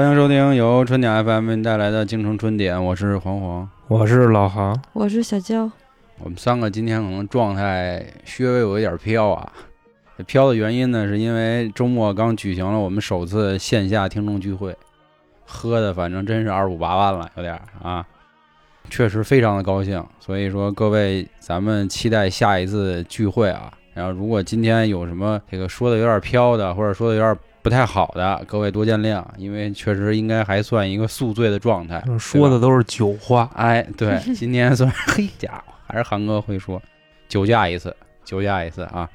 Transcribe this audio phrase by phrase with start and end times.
[0.00, 3.68] 欢迎收听由春点 FM 为您带来的京城春点，我是黄黄。
[3.86, 5.70] 我是老航，我是小娇，
[6.20, 9.52] 我们三个今天可能状态稍微有一点飘啊。
[10.26, 14.74] 飘的原因呢，是因为周末刚举行了我们首次线下听众聚会，
[15.44, 18.06] 喝的反正真是二五八万了，有点儿啊，
[18.88, 20.02] 确实非常的高兴。
[20.18, 23.70] 所以说各位，咱们期待下一次聚会啊。
[23.92, 33.50] 然后如果今天有什么这个说的有点飘的，或者说的有点不太好的，各位多见谅，因为确实应该还算一个宿醉的状态，说的都是酒话。
[33.54, 36.80] 哎，对，今天算是嘿家伙，还是韩哥会说，
[37.28, 39.08] 酒驾一次，酒驾一次啊。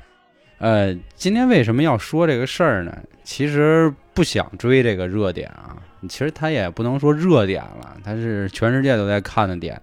[0.59, 2.95] 呃，今天为什么要说这个事儿呢？
[3.23, 5.75] 其实不想追这个热点啊，
[6.07, 9.81] 其实它也不能说热点了，它是全世界都在看的点，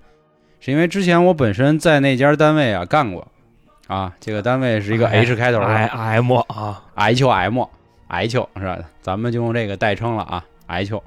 [0.60, 3.26] 是因为之前我本身在那家单位啊干过
[3.88, 5.88] 啊，这个单位是一个 H 开头的，I
[6.20, 7.64] M 啊，H M。
[8.12, 8.78] 癌球是吧？
[9.02, 10.44] 咱们就用这个代称了啊。
[10.68, 11.02] 癌球。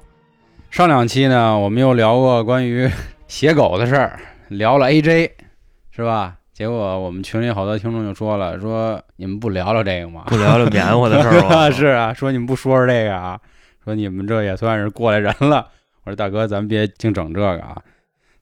[0.70, 2.88] 上两期呢，我们又聊过关于
[3.26, 5.30] 写狗的事儿，聊了 AJ，
[5.90, 6.36] 是吧？
[6.52, 10.24] 结果我们群里好多听众就说了，说你们不聊聊这个吗？
[10.26, 11.70] 不聊聊棉花的事儿吗？
[11.74, 13.38] 是啊，说你们不说说这个啊？
[13.84, 15.68] 说你们这也算是过来人了。
[16.04, 17.80] 我说大哥，咱别净整这个啊。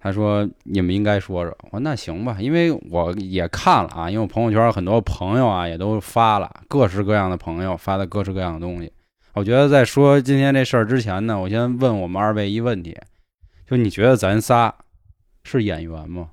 [0.04, 8.92] 他说：“你们应该说说。”我说：“那行吧，因为我也看了啊，因为我朋友圈很多朋友啊也都发了各式各样的朋友发的各式各样的东西。
[9.32, 12.94] 我觉得在说今天这事儿之前呢，我先问我们二位一问题：
[13.66, 14.74] 就你觉得咱仨
[15.42, 16.28] 是演员吗？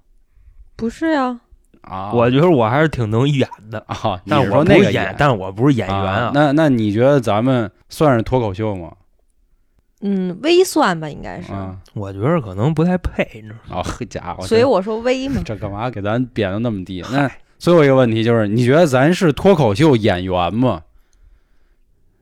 [0.76, 1.40] 不是呀。
[1.84, 4.22] 啊，我觉得我还是挺能演的啊。
[4.28, 6.30] 但我那个演，但我不是演员啊。
[6.34, 8.92] 那那你觉得咱们算是脱口秀吗？”
[10.04, 11.54] 嗯，微算吧，应该是。
[11.94, 13.84] 我觉得可能不太配，你知道吗？
[13.84, 14.46] 哦，家伙！
[14.48, 15.42] 所以我说微嘛。
[15.46, 17.04] 这干嘛给咱贬的那么低？
[17.12, 20.82] 那最后一个问题就是，你觉得咱是脱口秀演员吗？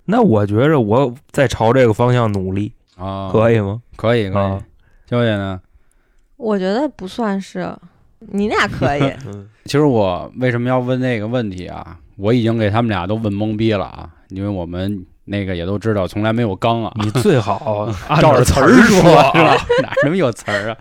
[0.05, 3.81] 那我觉着我在朝这个方向努力啊，可以吗？
[3.95, 4.63] 可以，可以。
[5.09, 5.61] 娇姐呢？
[6.35, 7.73] 我觉得不算是，
[8.19, 9.13] 你俩可以。
[9.63, 11.97] 其实我为什么要问这个问题啊？
[12.17, 15.05] 我已经给他们俩都问懵逼了啊，因为我们。
[15.29, 16.91] 那个也都知道，从来没有刚啊！
[16.95, 17.87] 你最好
[18.19, 19.55] 照着词儿说，是吧？
[19.83, 20.77] 哪什么有词儿啊？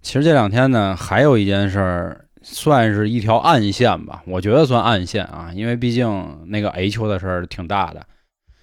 [0.00, 4.22] 其实这两天呢，还有一件事儿，算是一条暗线吧。
[4.24, 8.06] 我觉得算暗线啊，因为毕竟那个 H 的事儿挺大的，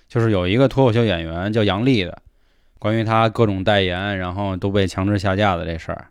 [0.08, 2.18] 就是有一个脱口秀演员叫杨笠的，
[2.80, 6.08] 关于他各种代言，然后都被强制下架的这事儿。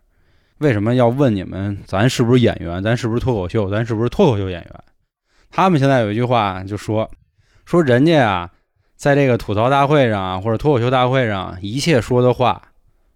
[0.59, 1.79] 为什么要问你们？
[1.87, 2.83] 咱是不是演员？
[2.83, 3.71] 咱是不是脱口秀？
[3.71, 4.83] 咱是不是脱口秀演员？
[5.49, 7.09] 他们现在有一句话就说，
[7.65, 8.51] 说人家啊。
[9.03, 12.69] 在这个吐槽大会上啊，或者脱口秀大会上，一切说的话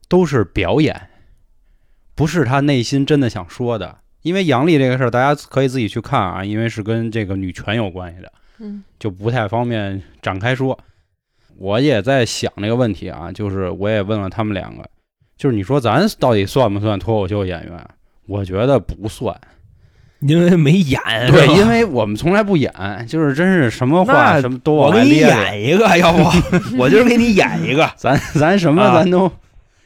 [0.09, 1.09] 都是表演，
[2.13, 3.99] 不是他内心真的想说的。
[4.21, 10.77] 因为杨笠这个事儿，大家可以自己去看啊，因为是跟这个女权有关系的，嗯，就不太方便展开说。
[11.57, 14.85] 我也在想这个问题啊，就是我也问了他们两个，
[15.37, 17.89] 就是你说咱到底算不算脱口秀演员？
[18.25, 19.33] 我觉得不算。
[20.19, 20.99] 因为没演，
[21.31, 22.73] 对，因为我们从来不演，
[23.07, 26.23] 就是真是什么话什么都我给你演一个， 要不
[26.75, 29.31] 我就是给你演一个， 咱咱什么咱都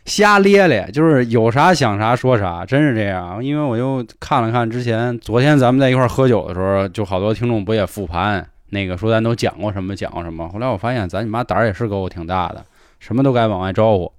[0.06, 3.44] 瞎咧咧，就是有啥想啥说啥，真是这样。
[3.44, 10.48] 因为我又看了看之前，昨天咱们在一块喝酒的时候，就好多听众不也复盘那个说咱都讲过什么讲过什么。
[10.48, 12.64] 后来我发现咱你妈胆儿也是够挺大的，
[13.00, 14.10] 什么都该往外招呼。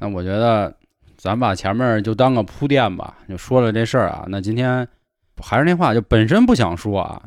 [0.00, 0.74] 那我觉得
[1.16, 4.24] 咱把前面就当个铺垫吧，就说了这事儿啊。
[4.28, 4.86] 那今天。
[5.40, 7.22] 还是那话，就本身不想说啊，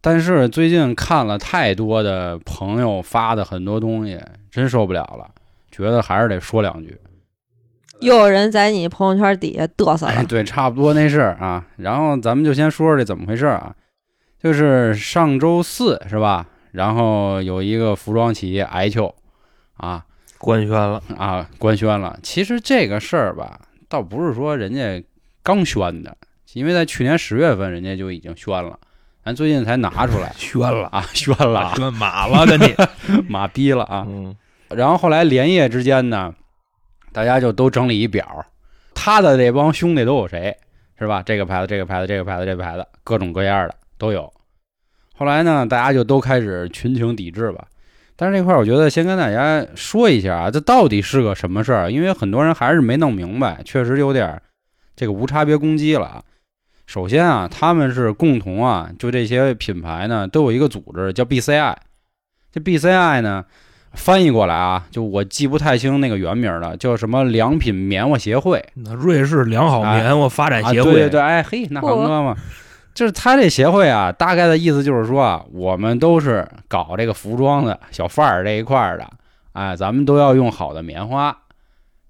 [0.00, 4.20] 但是最近看了太多的朋友发的很多东西，
[4.50, 5.30] 真受不了了，
[5.70, 6.98] 觉得还是得说两句。
[8.00, 11.66] 又有人在你朋友圈底下嘚瑟了，对，差不多那事儿啊。
[11.76, 13.74] 然后咱们就先说说这怎么回事啊，
[14.42, 16.46] 就是上周四是吧？
[16.72, 19.14] 然后有一个服装企业艾秋
[19.74, 20.02] 啊
[20.38, 22.18] 官宣了啊官宣了。
[22.22, 25.04] 其实这个事儿吧，倒不是说人家
[25.42, 26.16] 刚宣的。
[26.54, 28.78] 因为在去年十月份，人家就已经宣了，
[29.24, 32.74] 咱最近才拿出来宣了啊，宣了，宣马了，跟你
[33.28, 34.06] 马逼了啊。
[34.68, 36.34] 然后后来连夜之间呢，
[37.12, 38.44] 大家就都整理一表，
[38.94, 40.56] 他的这帮兄弟都有谁，
[40.98, 41.22] 是吧？
[41.22, 44.32] 这个牌子，这个牌子，这个牌子，这个牌子，各种各样的都有。
[45.14, 47.66] 后来呢，大家就都开始群情抵制吧。
[48.16, 51.90] 但是这块儿我觉得先跟大家说一下啊，这到底是个什么事儿？
[51.90, 54.40] 因为很多人还是没弄明白，确实有点
[54.96, 56.22] 这个无差别攻击了。
[56.90, 61.76] 首先啊，他们是共同啊，就这些品牌呢，都有一个组织叫 BCI。
[62.50, 63.44] 这 BCI 呢，
[63.92, 68.60] 翻译过来啊，就我记不太清那个原名了，叫什么良品棉花协会。
[68.74, 70.90] 那瑞士良好棉花发展协会。
[70.90, 72.36] 对对对，哎嘿，那航哥嘛，
[72.92, 79.08] 就是他这协会啊，大概的意思就是说啊，我们都是搞这个服装的小贩儿这一块的
[79.52, 81.38] 哎，咱们都要用好的棉花，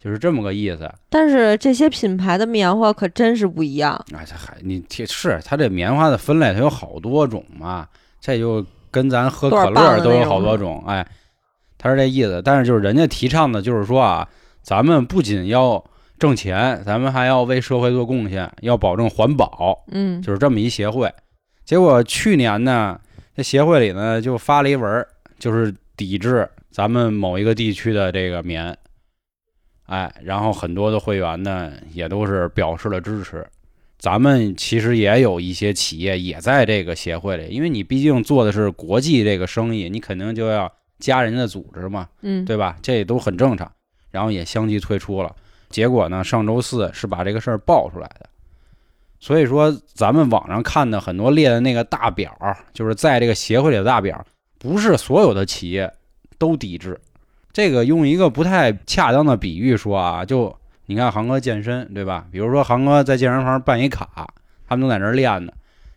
[0.02, 0.91] 就是这么个意思。
[1.11, 4.02] 但是这些品牌的棉花可真是不一样。
[4.12, 7.87] 哎，这还你贴是它这棉花的分类，它有好多种嘛，
[8.20, 11.06] 这就跟咱喝可乐都有好多种，哎，
[11.76, 12.41] 他是这意思。
[12.43, 14.26] 但是就是人家提倡的，就是说啊，
[14.62, 15.85] 咱们不仅要
[16.19, 21.12] 挣钱，咱们还要为社会做贡献，要保证环保，嗯，就是这么一协会。
[21.64, 22.99] 结果去年呢，
[23.37, 25.06] 这协会里呢就发了一文，
[25.38, 28.76] 就是抵制咱们某一个地区的这个棉，
[29.90, 33.44] 哎，然后很多的会员呢也都是表示了支持。
[33.98, 42.76] 咱们其实也有一些企业也在这个协会里，因为你毕竟做的是国际这个生意，你肯定就要加人家的组织嘛，嗯，对吧？
[42.81, 43.70] 这都很正常。
[44.12, 45.34] 然后也相继退出了。
[45.69, 48.28] 结果呢，上周四是把这个事儿爆出来的。
[49.19, 52.32] 所以说，咱们网上看的很多列的那个大表，
[52.72, 54.25] 就是在这个协会里的大表，
[54.58, 55.92] 不是所有的企业
[56.38, 56.98] 都抵制。
[57.52, 60.55] 这个用一个不太恰当的比喻说啊，就
[60.87, 62.26] 你看航哥健身，对吧？
[62.31, 64.08] 比如说航哥在健身房办一卡，
[64.69, 65.52] 他们都在那儿练呢。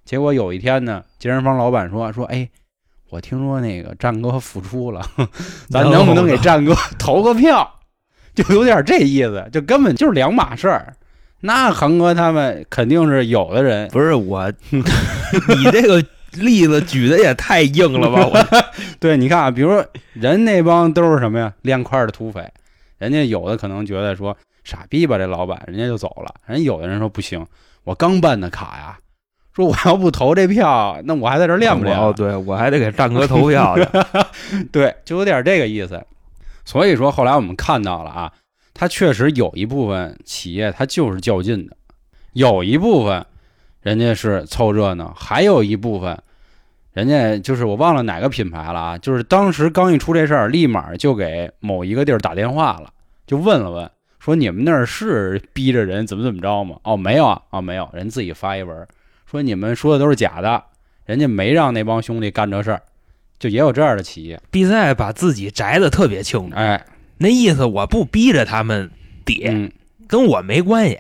[0.05, 2.49] 结果有一天呢，健身房老板说说，哎，
[3.09, 5.01] 我听说那个战哥复出了，
[5.69, 7.79] 咱能不能给战哥投个票？
[8.35, 10.93] 就有点这意思，就根本就是两码事儿。
[11.41, 16.03] 那航哥他们肯定是有的人不是我，你这个
[16.35, 18.25] 例子举的也太硬了吧？
[18.27, 18.63] 我
[18.99, 22.47] 对，你看啊，比如说人那帮都是什么呀，练块的土匪，
[22.97, 26.33] 人家有的可能觉得说傻逼吧，这老板人家就走了。
[26.45, 27.45] 人有的人说不行，
[27.83, 28.97] 我刚办的卡呀，
[29.55, 31.97] 说我要不投这票，那我还在这练不练？
[31.97, 33.87] 哦，对我还得给战哥投票去。
[34.71, 36.03] 对，就有点这个意思。
[36.65, 38.31] 所以说后来我们看到了啊。
[38.75, 41.75] 它确实有一部分企业，它就是较劲的；
[42.33, 43.23] 有一部分
[43.83, 46.17] 人家是凑热闹，还有一部分
[46.93, 52.91] 人家就是我忘了哪个品牌了啊，就是当时刚一出这事儿，立马就给某一个地儿打电话了，
[53.27, 53.89] 就问了问，
[54.19, 56.77] 说你们那儿是逼着人怎么怎么着吗？
[56.83, 58.87] 哦，没有啊，哦没有，人自己发一文
[59.29, 60.63] 说你们说的都是假的，
[61.05, 62.81] 人家没让那帮兄弟干这事儿，
[63.37, 64.39] 就也有这样的企业。
[64.49, 66.85] 比赛把自己摘的特别清楚，哎。
[67.19, 68.91] 那意思我不逼着他们
[69.23, 69.71] 点，
[70.07, 70.99] 跟我没关系。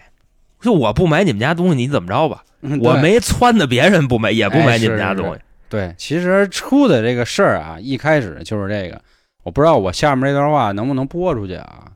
[0.63, 2.43] 就我不买你们家东西，你怎么着吧？
[2.81, 5.39] 我没撺掇别人不买，也不买你们家东西。
[5.69, 8.99] 对，其实出的这个事儿啊，一开始就是这个。
[9.43, 11.91] 我不知道我下面这段话能不能播出去啊？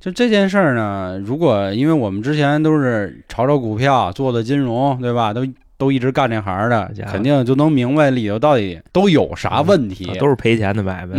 [0.00, 5.34] 就这件事儿呢，如果因为我们之前都是炒炒股票、做的金融，对吧？
[5.34, 5.46] 都。
[5.78, 11.18] 都一直干这行的，肯定就能明白里头到底都有啥问题，都是赔钱的买卖。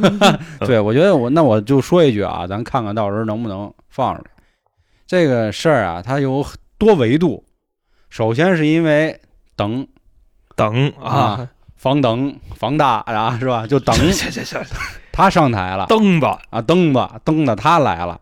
[0.66, 4.30] 对，我觉得我那我就说一句啊，咱看看到时候能不能放出来。
[5.06, 6.44] 这个事儿啊，它有
[6.78, 7.44] 多维度。
[8.10, 9.20] 首先是因为
[9.54, 9.86] 等
[10.54, 13.66] 等啊，防等防大啊，是吧？
[13.66, 14.60] 就等行行行，
[15.12, 18.20] 他上台了，蹬子啊，蹬子蹬的他来了。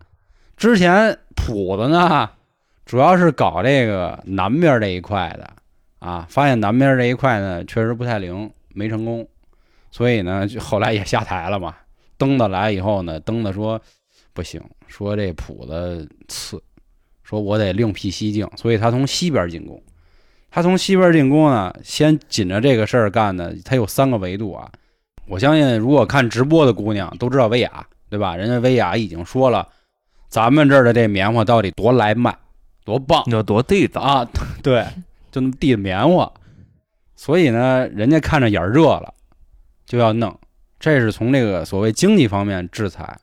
[0.56, 2.30] 之前谱子呢，
[2.84, 5.50] 主要是搞这个南边这一块的。
[6.00, 9.26] 啊，发现南边这一块呢确实不太灵，没成功，
[9.90, 11.74] 所以呢就后来也下台了嘛。
[12.18, 13.80] 登子来以后呢，登子说
[14.34, 16.62] 不行，说这谱子次，
[17.24, 19.82] 说我得另辟蹊径，所以他从西边进攻。
[20.50, 24.70] 他从西边进攻呢，先紧着这个事儿干的，他有三个维度啊。
[25.26, 28.36] 我相信如果看直播的姑娘都知道薇娅，对吧？
[28.36, 29.66] 人家薇娅已经说了，
[30.28, 32.36] 咱们这儿的这棉花到底多来卖，
[32.84, 34.28] 多棒，有多地道啊？
[34.62, 34.86] 对。
[35.32, 36.32] 就那么地棉花，
[37.16, 39.12] 所以呢，人家看着眼热了，
[39.84, 40.38] 就要弄。
[40.78, 43.18] 这是从这个所谓经济方面制裁，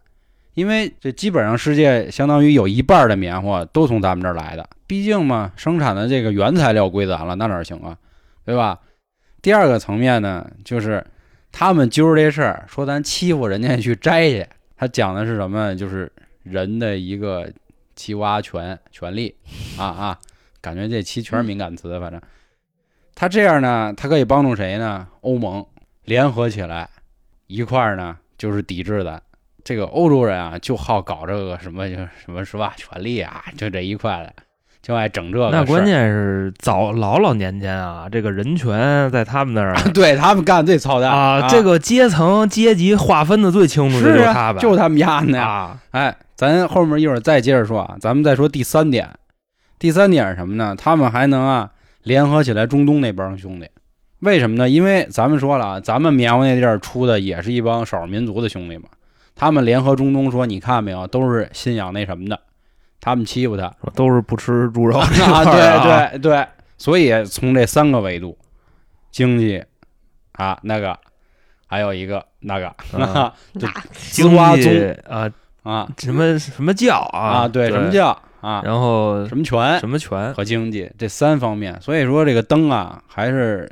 [0.53, 4.70] 因为这基本上世界相当于有一半的棉花都从咱们这儿来的。
[4.86, 7.98] 毕竟嘛，生产的这个原材料归咱了，那哪行啊，
[8.43, 8.79] 对吧？
[9.41, 11.05] 第二个层面呢，就是
[11.51, 15.74] 他们揪着这事儿说咱欺负人家去摘去，他讲的是什么？
[15.75, 16.12] 就是
[16.43, 17.50] 人的一个
[17.96, 19.34] 欺挖权权利
[19.77, 20.20] 啊啊。
[20.60, 22.22] 感觉这期全是敏感词，反正
[23.15, 25.08] 他这样呢，他可以帮助谁呢？
[25.22, 25.65] 欧盟
[26.03, 26.89] 联合起来
[27.48, 29.22] 一块儿呢，就是抵制咱。
[29.63, 32.73] 这个欧洲人啊，就好搞这个什么，就什么是吧？
[32.75, 34.33] 权利啊，就这一块的，
[34.81, 35.49] 就爱整这个。
[35.51, 41.47] 那关键是早老老年间啊，这个人权在他们那儿， 对他们干最操蛋啊。
[41.47, 45.77] 这个阶层阶级划分的最清楚的就是他们，就他们家的呀。
[45.91, 49.09] 哎，咱后面一会儿再接着说啊，咱们再说第三点。
[49.77, 50.75] 第三点是什么呢？
[50.77, 51.69] 他们还能啊
[52.03, 53.67] 联合起来中东那帮兄弟，
[54.19, 54.69] 为什么呢？
[54.69, 58.85] 因为咱们说了啊，咱们棉花那地儿出的也是一帮少数民族的兄弟嘛。
[59.41, 62.39] 他们联合中东说：“你看没有，都是信仰那什么的，
[63.00, 65.00] 他们欺负他，都是不吃猪肉。
[65.01, 65.07] 啊。”
[65.50, 68.38] 对对对，所以从这三个维度，
[69.10, 69.63] 经济
[70.33, 70.95] 啊那个，
[71.65, 73.33] 还有一个那个啊。
[73.57, 75.31] 就那丝瓜经宗济啊，
[75.63, 75.89] 啊。
[75.98, 77.19] 什么什么教啊？
[77.19, 79.79] 啊，对，什么教啊，然后什么权。
[79.79, 80.31] 什么权。
[80.36, 83.67] 和经济这三方面，所以说这个灯啊还是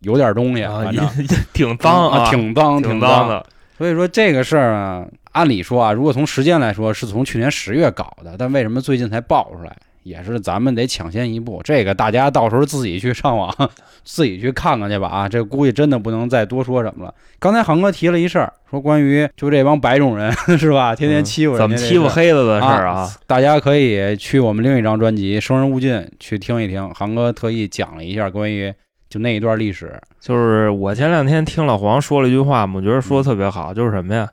[0.00, 3.44] 有点东西，啊反正也挺脏啊，啊，挺脏，挺脏的。
[3.82, 9.76] 所以说这个事儿啊，按理说啊，如果从时间来说，是从去年十月搞的，但为什么最近才爆出来？
[10.04, 13.52] 也是咱们得抢先一步，这个大家到时候自己去上网，
[14.04, 15.28] 自己去看看去吧啊！
[15.28, 17.12] 这估计真的不能再多说什么了。
[17.40, 23.10] 刚才航哥提了一事儿，说关于就这帮白种人 是吧，天天欺负人怎么欺负黑子的事儿啊啊？
[23.26, 28.72] 大家可以去我们另一张专辑《生人勿近》去听一听，航哥特意讲了一下关于
[29.12, 30.00] 就那一段历史。
[30.18, 34.26] 就是我前两天听老黄说了一句话嘛，我觉得说的特别好，就是什么呀？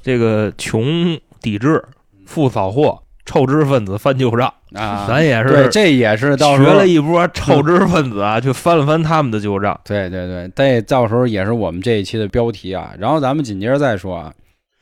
[0.00, 1.82] 这个穷抵制，
[2.24, 4.54] 富扫货，臭知识分子翻旧账。
[4.72, 9.80] 啊，咱也对，是这也是到时候学了一波臭知识分子啊，去翻了翻他们的旧账。
[9.84, 12.94] 对对对，这到时候也是我们这一期的标题啊。
[12.98, 14.32] 然后咱们紧接着再说啊，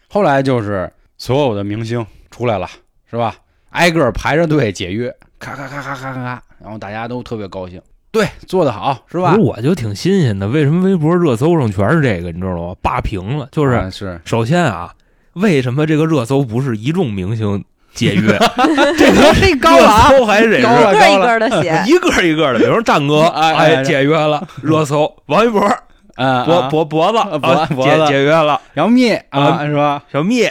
[0.08, 2.68] 后来就是所有的明星出来了，
[3.08, 3.34] 是吧？
[3.70, 7.80] 挨个排着队解约，咔咔咔咔咔咔咔，然后大家都特别高兴，
[8.12, 9.40] 对，做得好，是吧不是，？
[9.40, 12.30] 我就挺新鲜的，为什么微博热搜上全是这个？
[12.30, 12.74] 你知道吗？
[12.82, 14.92] 霸屏了，就是啊是首先啊，
[15.32, 17.64] 为什么这个热搜不是一众明星
[17.94, 18.38] 解约？
[18.98, 25.66] 这个这高了搜还得是高了一个一个的写， 一个一个的，比如说战哥， 哎哎哎，解约了，热搜；王一博，
[26.16, 30.02] 嗯，脖啊脖脖子，脖啊解脖子解约了，杨幂啊，啊是吧？
[30.12, 30.42] 小蜜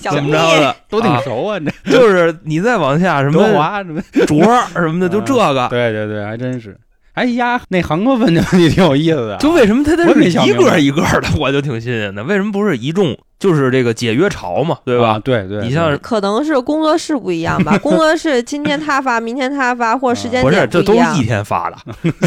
[0.00, 4.02] 怎么着的，都挺啊熟啊，这就是你再往下什德么华什么？
[4.26, 6.76] 卓儿什么的，就这个，对对对，还真是。
[7.14, 12.22] 哎呀，那韩国问的问题挺有意思的啊，就为什么他他是一个一个的， 我就挺新鲜的。
[12.24, 13.16] 为什么不是一众？
[13.38, 15.18] 就是这个解约潮嘛，对吧啊？
[15.18, 21.26] 对对，你像可能是工作室不一样吧， 工作室今天他发，明天他发，或者时间不是，点这都是一。
[21.26, 21.76] 天发的。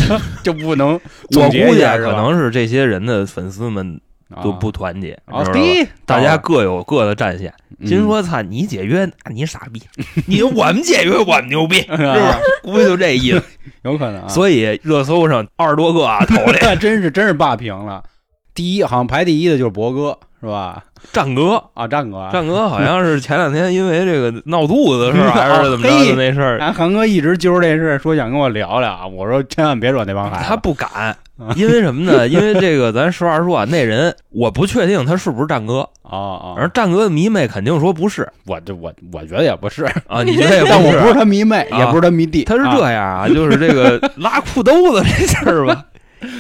[0.44, 0.94] 就不能
[1.36, 4.00] 我估计可能是这些人的粉丝们
[4.44, 5.44] 都不团结，啊，
[6.06, 7.54] 大家各有各的战线。
[7.80, 9.80] 嗯心说：“操，你解约，你傻逼；
[10.26, 12.40] 你我们解约，我们牛逼， 是不是啊？
[12.64, 13.44] 估计就这意思。
[13.84, 18.04] 有可能啊，所以热搜上二十多个啊， 头里真是真是霸屏了。
[18.56, 20.84] 第一，好像排第一的就是博哥，是吧？
[21.14, 29.06] 战哥，啊，战哥啊，战哥好像是前两天因为这个闹肚子的事儿，还是怎么着的那事儿，俺韩哥一直揪着这事，说想跟我聊聊。
[29.08, 30.46] 我说千万别惹那帮孩子。
[30.48, 31.16] 他不敢，
[31.56, 32.28] 因为什么呢？
[32.28, 38.28] 因为这个，咱实话说啊，那人我不确定他是不是战哥，啊啊，而战哥的迷妹肯定说不是。
[38.46, 40.66] 我这我我觉得也不是，啊， 你觉得也是。
[40.68, 41.80] 但我不是他迷妹，啊。
[41.80, 42.44] 也不是他迷弟。
[42.44, 45.86] 他是啊这样啊，就是这个 拉裤兜子这事儿吧，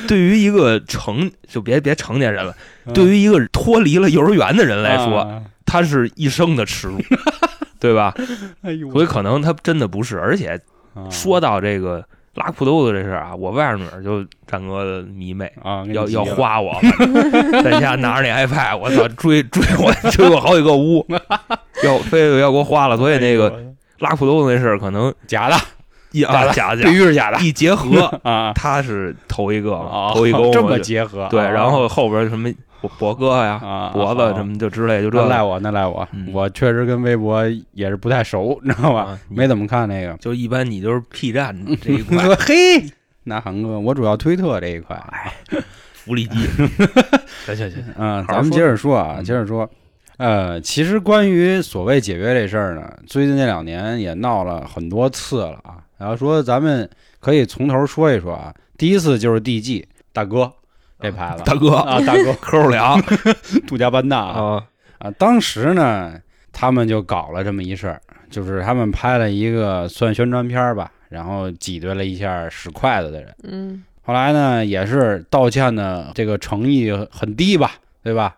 [0.07, 2.93] 对于一个成就别别成年人了，嗯。
[2.93, 5.41] 对于一个脱离了幼儿园的人来说，啊。
[5.65, 6.97] 他是一生的耻辱，
[7.77, 8.15] 对吧？
[8.63, 10.17] 哎呦，所以可能他真的不是。
[10.17, 10.59] 而且
[10.93, 11.07] 啊。
[11.11, 12.03] 说到这个
[12.37, 15.51] 拉裤兜子这事儿啊，我外甥女儿就战哥的迷妹。
[15.63, 16.73] 啊，要要花我，
[17.63, 21.05] 在家拿着那 iPad，我操，追追我追我好几个屋，
[21.83, 23.51] 要非得要给我花了，所以那个
[23.99, 25.55] 拉裤兜子那事儿可能假的，
[26.11, 26.83] 一假假的。
[26.83, 27.39] 必须是假的。
[27.39, 29.71] 一结合， 啊，他是头一个
[30.13, 32.49] 头一个 这么结合，对，啊然后后边什么
[32.81, 34.57] 博博哥呀、啊，脖子什么。
[34.57, 37.43] 就之类，就这赖我，那赖我嗯，我确实跟微博
[37.73, 39.01] 也是不太熟，你知道吧？
[39.11, 40.13] 啊没怎么看那个。
[40.17, 42.55] 就一般你就是 P 站 这一块说嘿，
[43.23, 44.95] 那韩哥，我主要推特这一块。
[45.11, 45.33] 哎
[45.93, 46.37] 福利机，
[47.45, 49.69] 行行行，嗯，咱们接着说啊，嗯接着说。
[50.15, 55.83] 呃，其实关于所谓解约这事儿呢，最近这两年也闹了很多次了啊。
[55.97, 58.53] 然后说咱们可以从头说一说啊。
[58.77, 60.51] 第一次就是 DG 大哥
[60.99, 63.01] 这牌子，大哥啊，大哥 抠儿凉
[63.67, 66.13] 杜家班纳啊啊，啊，当时呢，
[66.51, 73.35] 他们就搞了这么一事儿，就是他们拍了一个算宣传片儿吧，然后挤兑了一下使筷子的人。
[73.43, 77.73] 嗯，后来呢，也是道歉的这个诚意很低吧，
[78.03, 78.35] 对吧？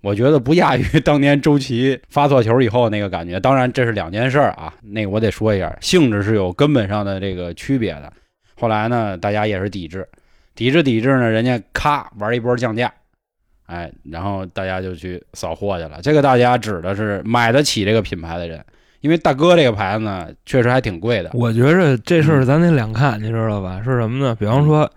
[0.00, 3.40] 我觉得不亚于 当年周琦发错球以后那个感觉。
[3.40, 8.12] 当然，这是两件事儿啊，那个我得说一下，性质是有根本上的这个区别的。
[8.54, 10.06] 后来呢，大家也是抵制，
[10.54, 12.92] 抵制抵制呢，人家咔玩一波降价，
[13.66, 16.00] 哎，然后大家就去扫货去了。
[16.02, 18.64] 这个大家指的是买得起这个品牌的人，
[19.00, 21.30] 因为大哥这个牌子呢，确实还挺贵的。
[21.34, 23.80] 我觉着这事儿咱得两看，你知道吧？
[23.84, 24.34] 是什么呢？
[24.34, 24.90] 比方说，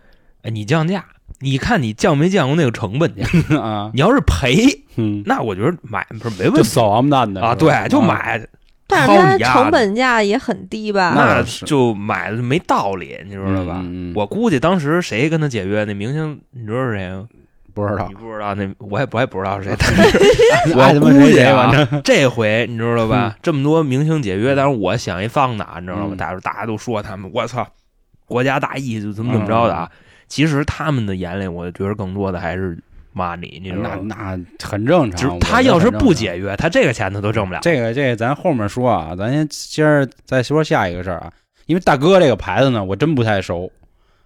[0.44, 1.04] 哎，你降价，
[1.40, 3.24] 你看你降没降过那个成本去？
[3.58, 8.40] 啊，你要是赔，嗯，那我觉得买不是没问题就扫王八蛋的啊，对，就买，
[8.88, 11.14] 但是它成本价也很低吧？
[11.16, 13.84] 那就买了没道理，你知道吧？
[14.16, 17.28] 我估计当时谁跟他解约，那明星你知道是谁吗？
[17.74, 19.76] 不知道你，不知道，那我也我也不知道是谁，
[20.76, 21.72] 但是我估计啊，
[22.04, 23.36] 这回你知道吧？
[23.44, 26.08] 这么多明星解约，但是我想一放哪，你知道吗？
[26.12, 27.68] 嗯大家大家都说他们，我操，
[28.26, 29.92] 国家大义就怎么怎么着的啊？
[30.28, 32.76] 其实他们的眼里，我觉得更多的还是
[33.18, 34.06] money，你知道那吗？
[34.08, 35.40] 那很正常。
[35.40, 36.38] 他要是不解。
[36.38, 37.60] 约，他这个钱他都挣不了。
[37.64, 41.32] 这个这个咱后面说啊，咱先今儿再说下一个事儿啊。
[41.66, 43.70] 因为大哥这个牌子呢，我真不太熟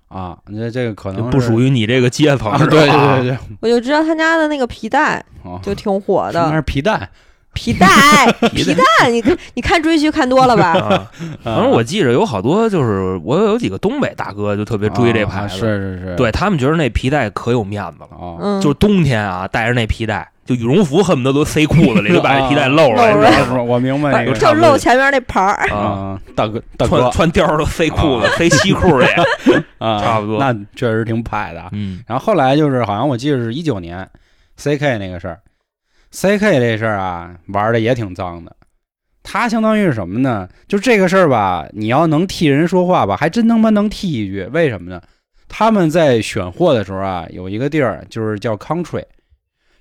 [0.10, 7.10] 啊，这这个可能不属于于你这个阶层，啊，是吧对对对对，我就知道他家的那个皮带啊，就挺火的那的，是皮带，
[7.53, 7.88] 皮带
[8.53, 10.72] 皮带，你看你看追剧看多了吧？
[10.74, 11.12] 啊，
[11.43, 23.63] 反正我记着有好多，就是我有几个东北大哥就特别追这牌啊子，是是是，对他们觉得那皮带可有面子了，啊，嗯，就是冬天啊带着那皮带，就羽绒服恨不得都塞裤子里，就把这皮带露出来，露出来你知道吗？
[23.63, 25.67] 我明白那个就露前面那牌儿。
[25.70, 27.10] 啊，啊，大哥大穿哥。
[27.12, 29.05] 穿貂儿都塞裤子，塞西裤里，
[29.77, 30.39] 啊，差不多。
[30.39, 31.62] 那确实挺派的。
[31.74, 32.01] 嗯。
[32.08, 34.08] 然后后来就是好像我记得是一九年
[34.58, 35.39] ，CK 那个事儿
[36.11, 38.55] ，CK 这事儿啊玩的也挺脏的。
[39.23, 40.49] 他相当于是什么呢？
[40.67, 44.43] 就这个事儿吧，你要能替人说话吧，还真他妈能替一句。
[44.51, 45.01] 为什么呢？
[45.47, 49.03] 他们在选货的时候啊，有一个地儿就是叫 country，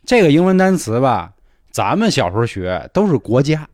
[0.04, 1.32] 这个英文单词吧，
[1.70, 3.66] 咱们小时候学都是国家，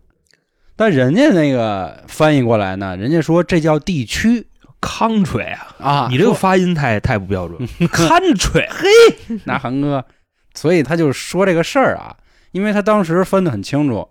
[0.77, 4.47] 但人家那个翻译过来呢，人家说这叫地区
[4.81, 6.09] ，country 啊，啊。
[6.11, 10.05] 你这个发音太太不标准， country，嘿那韩哥，
[10.55, 12.15] 所以他就说这个事儿啊，
[12.57, 14.09] 因为他当时分得很清楚，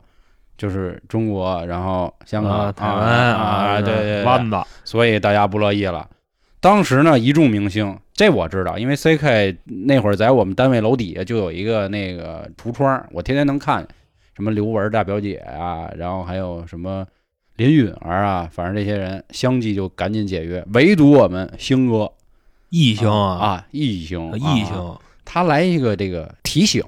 [0.55, 6.07] 就是中国，然后香港、啊台湾啊，对对对，湾子，所以大家不乐意了。
[6.59, 13.83] 当时呢，一众明星，这我知道，因为 CK 那会儿在我们单位楼底下就有一个那个橱窗，我天天能看
[14.35, 17.03] 什么刘雯大表姐啊，然后还有什么
[17.55, 22.11] 林允儿啊，反正这些人相继就赶紧解约，唯独我们星哥。
[22.69, 26.83] 异星啊，啊，异星，啊异星，他来一个这个提醒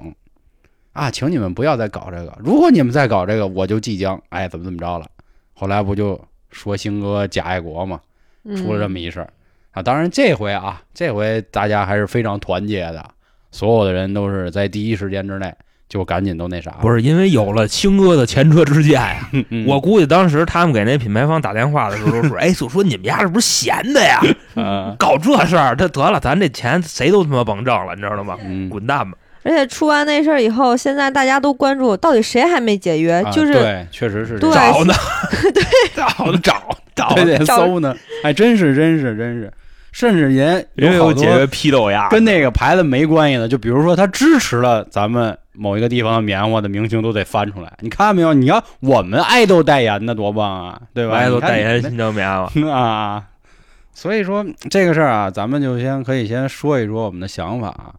[0.97, 5.05] 啊，请你们不要再搞这个，如果你们再搞这个，我就即将哎怎么怎么着了。
[5.53, 6.19] 后来不就
[6.51, 7.99] 说星哥假爱国嘛，
[8.57, 9.29] 出了这么一事儿、
[9.71, 9.81] 啊。
[9.81, 13.05] 当然这回啊，这回大家还是非常团结的，
[13.51, 15.53] 所有的人都是在第一时间之内
[15.89, 16.71] 就赶紧都那啥。
[16.81, 19.29] 不是因为有了星哥的前车之鉴呀。
[19.49, 24.19] 嗯，我估计当时他们给那品牌方打电话的时候都说：“哎，就说你们家是不是闲的呀？
[24.55, 28.37] 嗯搞这事儿，这得了，咱这钱谁都他妈甭挣了，你知道吗？
[28.43, 29.17] 嗯，滚蛋吧！
[29.47, 34.93] 而且出完那事儿以后，现在大家都关注到底谁还没解约，啊就是对，确实是找呢，
[35.53, 35.63] 对，
[35.95, 39.51] 找呢，找找对呢，得搜呢，哎，真是真是真是，
[39.93, 47.73] 甚至连人有好多有解约批斗呀，跟那个牌子没关系的，就比如说他支持了咱们某一个地方的棉花的明星，都得翻出来。
[47.79, 48.33] 你看没有？
[48.33, 51.15] 你要我们爱豆代言的多棒啊，对吧？
[51.15, 53.23] 爱豆代言你新疆棉花， 啊。
[53.93, 57.89] 所以说这个事儿啊，咱们就先可以先说一说我们的想法啊，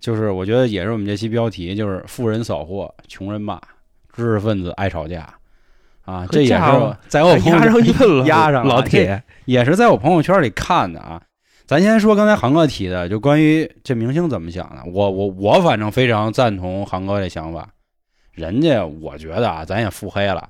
[0.00, 3.60] 就是我觉得也是我们这期标题，就是富人扫货，穷人骂，
[4.16, 5.28] 知识分子爱吵架
[6.06, 11.20] 啊，这也是在我朋友压上一了，压上了老 铁，也是在我朋友圈里看的啊。
[11.66, 17.68] 咱先说刚才航哥提的，就关于这明星怎么想的，我我我反正非常赞同航哥这想法。
[18.32, 20.48] 人家我觉得啊，咱也腹黑了，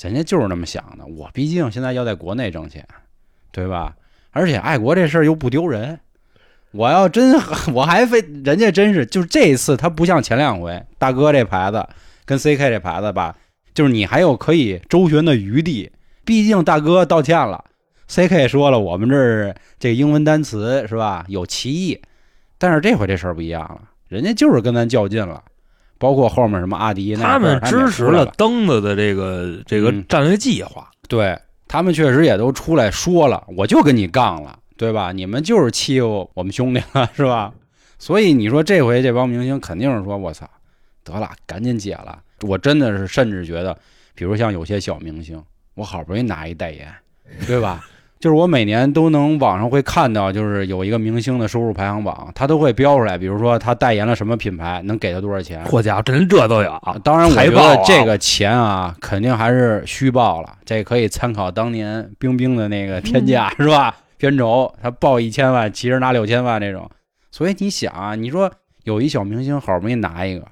[0.00, 1.04] 人家就是那么想的。
[1.04, 2.84] 我毕竟现在要在国内挣钱，
[3.52, 3.94] 对吧？
[4.30, 5.98] 而且爱国这事儿又不丢人。
[6.76, 7.34] 我要真
[7.72, 11.86] 我还非人家真是就是这一次他不像前两回大哥这牌子
[12.24, 13.34] 跟 CK 这牌子吧，
[13.74, 15.90] 就是你还有可以周旋的余地。
[16.24, 17.64] 毕竟大哥道歉了
[18.08, 22.00] ，CK 说了我们这儿这个英文单词是吧有歧义，
[22.58, 25.42] 但是这回这事儿不一样了，人家就是跟咱较劲了。
[25.98, 31.34] 包括后面什么阿迪那他们支持了登子的这个这个嗯战略计划，对
[31.66, 35.12] 他们确实也都出来说了，我就跟你杠了，对吧？
[35.12, 37.52] 你们就是欺负我们兄弟了， 是吧？
[37.98, 40.48] 所以你说这回这帮明星肯定是说，我操，
[41.04, 42.18] 得了，赶紧解了。
[42.42, 43.76] 我真的是甚至觉得，
[44.14, 45.42] 比如像有些小明星，
[45.74, 46.92] 我好不容易拿一代言，
[47.46, 47.84] 对吧？
[48.18, 55.62] 就是我每年都能网上会看到，就是有一个明星的收入排行榜，他都会标出来，比如说他代言了什么品牌，能给他多少钱。
[55.70, 60.56] 我家伙，真这都有啊，当然，我觉得这个钱啊，肯定还是虚报了。
[60.64, 63.94] 这可以参考当年冰冰的那个天价、 是吧？
[64.18, 66.90] 片酬他报一千万，其实拿六千万这种。
[67.30, 68.50] 所以你想啊，你说
[68.84, 70.46] 有一小明星好不容易拿一个，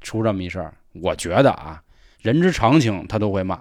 [0.00, 1.80] 出这么一事儿，我觉得啊，
[2.20, 3.58] 人之常情，他都会骂。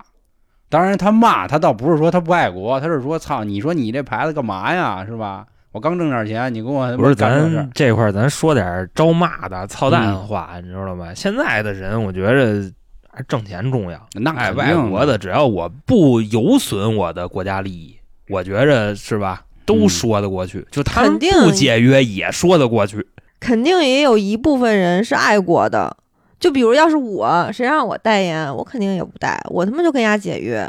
[0.70, 5.46] 当然，他骂他倒不是说他不爱国，他是说操，你说你这牌子干嘛呀，是吧？
[5.74, 11.14] 我刚挣点钱，你给我不是咱这块儿咱说点招骂的操蛋话，你知道吗？
[11.14, 12.70] 现在的人，我觉着
[13.10, 14.06] 还是挣钱重要。
[14.14, 17.98] 那爱国的，只要我不有损我的国家利益，
[18.32, 20.66] 我觉着是吧，都嗯说得过去。
[20.72, 23.06] 就他们肯定不解约也说得过去。
[23.40, 25.98] 肯定也有一部分人是爱国的。
[26.40, 30.68] 就比如要是我，谁让我代言，我肯定也不带，我他妈就跟人家解约。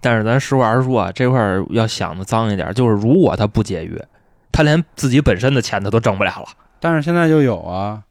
[0.00, 4.02] 但是咱实话实说啊，这块儿要想的脏一点，就是如果他不解约，
[4.50, 6.46] 他连自己本身的钱他都挣不了了。
[6.80, 8.02] 但是现在就有啊，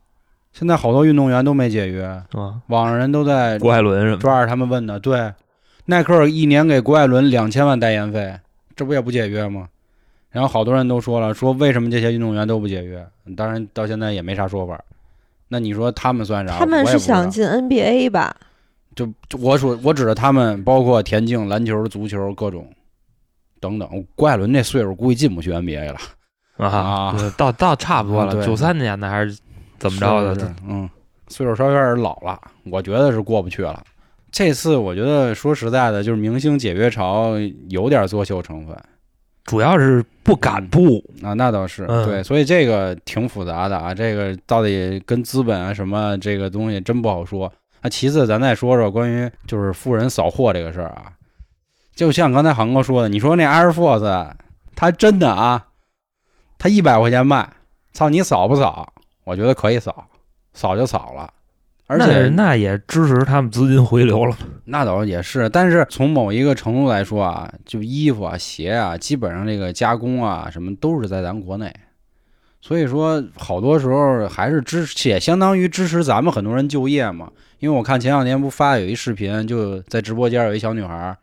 [0.53, 4.99] 现在好多运动员都没解约，啊，网上人都在郭艾伦什么，抓着他们问的。
[4.99, 5.33] 对，
[5.85, 8.35] 耐克一年给郭艾伦两千万代言费，
[8.81, 9.69] 这不也不解约吗？
[10.31, 13.07] 然后好多人都说了，说为什么这些运动员都不解约？
[13.37, 14.83] 当然到现在也没啥说法。
[15.47, 16.57] 那你说他们算啥？
[16.57, 18.35] 他们是想进 NBA 吧？
[18.95, 22.67] 就就我说我指的他们，包括田径、篮球、足球各种
[23.59, 24.03] 等等。
[24.15, 25.99] 郭艾伦这岁数估计进不去 NBA 了，
[26.57, 29.37] 啊啊，到到差不多了，九三年的还是
[29.77, 30.33] 怎么着的？
[30.33, 30.89] 是是嗯，
[31.27, 32.41] 岁数稍微有点老了，
[32.71, 33.83] 我觉得是过不去了。
[34.31, 37.33] 这次我觉得说实在的，就是明星解约潮
[37.69, 38.75] 有点作秀成分
[39.43, 47.51] 主要是不敢不，啊，那倒是、嗯对，所以这个挺复杂的啊，这个到底跟资本啊什么这个东西真不好说。
[47.81, 51.11] 那其次，咱再说说关于就是富人扫货这个事儿啊，
[51.95, 54.31] 就像刚才航哥说的，你说那 Air Force，
[54.75, 55.67] 他真的啊，
[56.59, 57.49] 他一百块钱卖，
[57.91, 58.93] 操你扫不扫？
[59.23, 60.07] 我觉得可以扫，
[60.53, 61.33] 扫就扫了。
[61.91, 64.37] 而且那那也支持他们资金回流了。
[64.63, 71.69] 那倒也是，但是从某一个程度来说啊，就衣服啊、鞋啊，基本上这个加工啊什么都是在咱国内，
[72.61, 77.29] 所以说好多时候还是支持，也相当于支持咱们很多人就业嘛。
[77.59, 81.15] 因为我看前两天不发有一视频，就在直播间有一小女孩，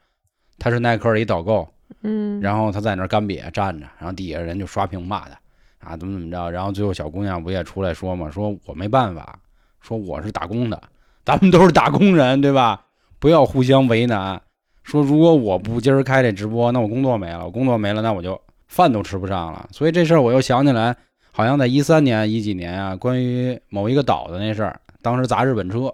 [0.58, 1.66] 她是耐克的一导购，
[2.02, 5.38] 嗯，然后她在那儿干瘪站着，然后底下人就刷屏骂她
[5.80, 9.38] 啊怎么怎么着，然后最后小姑娘不也出来说嘛，说我没办法，
[9.80, 10.80] 说我是打工的，
[11.24, 12.82] 咱们都是打工人，对吧？
[13.18, 14.40] 不要互相为难。
[14.82, 19.68] 说如果我不今儿开这直播，那我工作没了，我工作没了，那我就饭都吃不上了。
[19.70, 20.96] 所以这事儿我又想起来，
[21.30, 25.92] 好像在一三年、一几年啊，关于某一个岛的那事儿，当时砸日本车，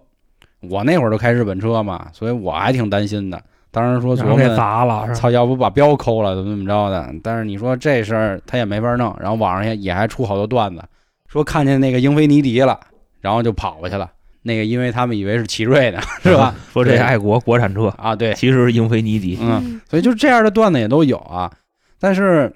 [0.61, 3.43] 我那会儿都开日本车嘛，所以我还挺担心的。
[3.71, 7.13] 当时说琢磨然后给砸了，操，要不把标抠了，怎么怎么着的？
[7.23, 10.81] 但是你说这事儿他也没法弄，然后网上也也还出好多段子，
[11.27, 12.79] 说看见那个英菲尼迪了，
[13.25, 14.11] 然后就跑过去了。
[14.43, 16.55] 那个因为他们以为是奇瑞呢， 是吧？
[16.71, 19.39] 说这对爱国国产车啊，对，其实是英菲尼迪。
[19.41, 21.51] 嗯，所以就这样的段子也都有啊。
[21.99, 22.55] 但是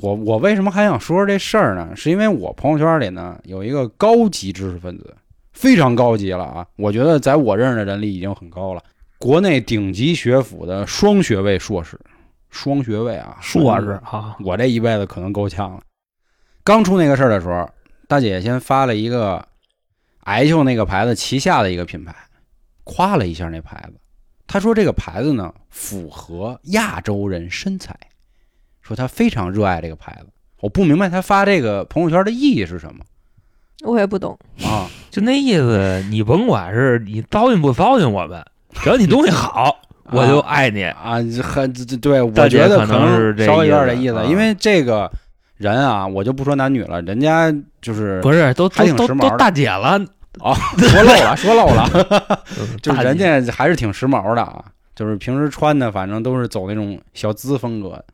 [0.00, 1.90] 我我为什么还想说说这事儿呢？
[1.94, 5.14] 是因为我朋友圈里呢有一个高级知识分子，
[5.52, 6.66] 非常高级了啊！
[6.76, 8.82] 我觉得在我认识的人里已经很高了，
[9.18, 12.00] 国内顶级学府的双学位硕士，
[12.48, 15.80] 双学位啊，硕士啊，我这一辈子可能够呛了。
[16.64, 17.68] 刚出那个事儿的时候，
[18.08, 19.46] 大姐先发了一个
[20.26, 22.12] 艾秀那个牌子旗下的一个品牌，
[22.82, 23.94] 夸了一下那牌子。
[24.48, 27.96] 他说这个牌子呢符合亚洲人身材，
[28.82, 30.26] 说他非常热爱这个牌子。
[30.60, 33.04] 我不明白他发这个朋友圈的意义是什么
[33.84, 34.36] 我也不懂。
[34.64, 34.90] 啊？
[35.10, 38.44] 就那意思，你甭管是你糟践不糟践我们，
[38.82, 39.76] 只要你东西好，
[40.10, 40.82] 我就爱你。
[40.82, 45.08] 啊，很对，我觉得可能是这稍微有点意思这意思，啊因为这个
[45.56, 50.00] 人啊，我就不说男女了，人家就是不是，都都都大姐了，
[50.40, 52.44] 哦， 说漏了，说漏了。
[52.82, 58.04] 就是人家还是挺时髦的啊，就是平时穿的反正都是走那种小资风格。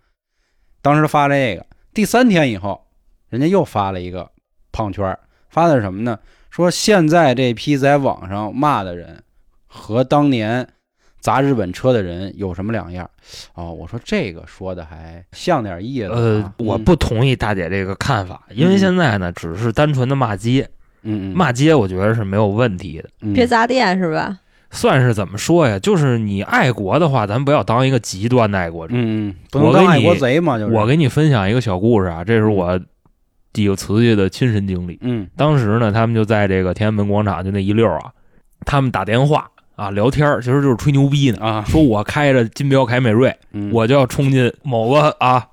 [0.81, 2.87] 当时发这个，第三天以后，
[3.29, 4.31] 人家又发了一个
[4.73, 6.19] 胖圈儿，发的是什么呢？
[6.51, 9.23] 说现在这批在网上骂的人
[9.67, 10.69] 和当年
[11.19, 13.09] 砸日本车的人有什么两样？
[13.55, 16.15] 哦，我说这个说的还像点意思、啊。
[16.15, 23.09] 呃，我嗯不同意大姐这个看法，因为嗯现在呢，只是单纯的骂街，嗯嗯骂街我觉得是没有问题的。
[23.21, 24.39] 嗯别砸店是吧？
[24.71, 25.79] 算是怎么说呀？
[25.79, 28.95] 就是你爱国的话，咱不要当一个极端的爱国者。
[28.97, 32.81] 嗯嗯，不能当爱我给你国贼嘛，就是我给你分享一个小故事啊，这是我
[33.53, 34.99] 几个瓷器的亲身经历。
[35.03, 38.13] 嗯当时呢，他们就在这个天安门广场就那一溜儿啊，
[38.65, 41.39] 他们打电话啊聊天儿，其实就是吹牛逼呢。
[41.45, 45.47] 啊，说我开着金标凯美瑞，嗯我就要冲进某个啊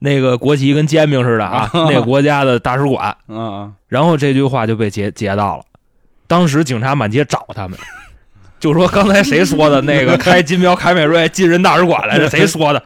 [0.00, 5.64] 那个国旗跟煎饼似的啊 那个国家的大使馆，啊啊然后这句话就被截截到了。
[6.26, 7.78] 当时警察满街找他们，
[8.58, 12.28] 就说刚才谁说的那个开金标凯美瑞进人大使馆来着？
[12.30, 12.82] 谁说的？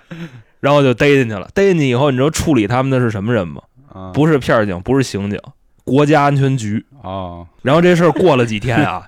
[0.61, 1.49] 然后就逮进去了。
[1.53, 3.61] 逮进去以后，你知道处理他们的是什么人吗？
[3.93, 5.39] 啊，不是片儿警，不是刑警，
[5.85, 6.85] 国家安全局。
[7.03, 9.03] 哦，然后这事儿过了几天啊，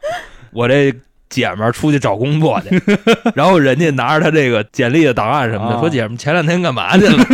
[0.53, 0.95] 我这
[1.29, 2.81] 姐们儿出去找工作去，
[3.35, 7.25] 然后人家拿着他这个简历的档案什么的，啊说姐们儿前两天干嘛去了？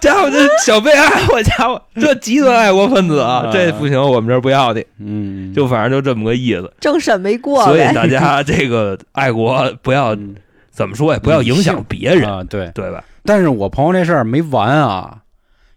[0.00, 4.84] 家 伙这小被害，我家伙这极端爱国分子啊，啊这不行，我们这儿不要你。
[4.98, 6.72] 嗯，就反正就这么个意思。
[6.80, 7.64] 政审没过。
[7.64, 10.34] 所以大家这个爱国不要嗯
[10.70, 11.20] 怎么说呀？
[11.22, 12.70] 不要影响别人，啊，对。
[12.74, 13.04] 对吧？
[13.24, 15.18] 但是我朋友这事儿没完啊，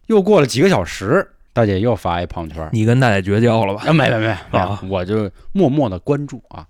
[0.08, 3.84] 又过了几个小时，大姐又发一朋友圈，你跟大姐绝交了吧？
[3.86, 6.66] 啊，没没没没啊，我就默默的关注啊。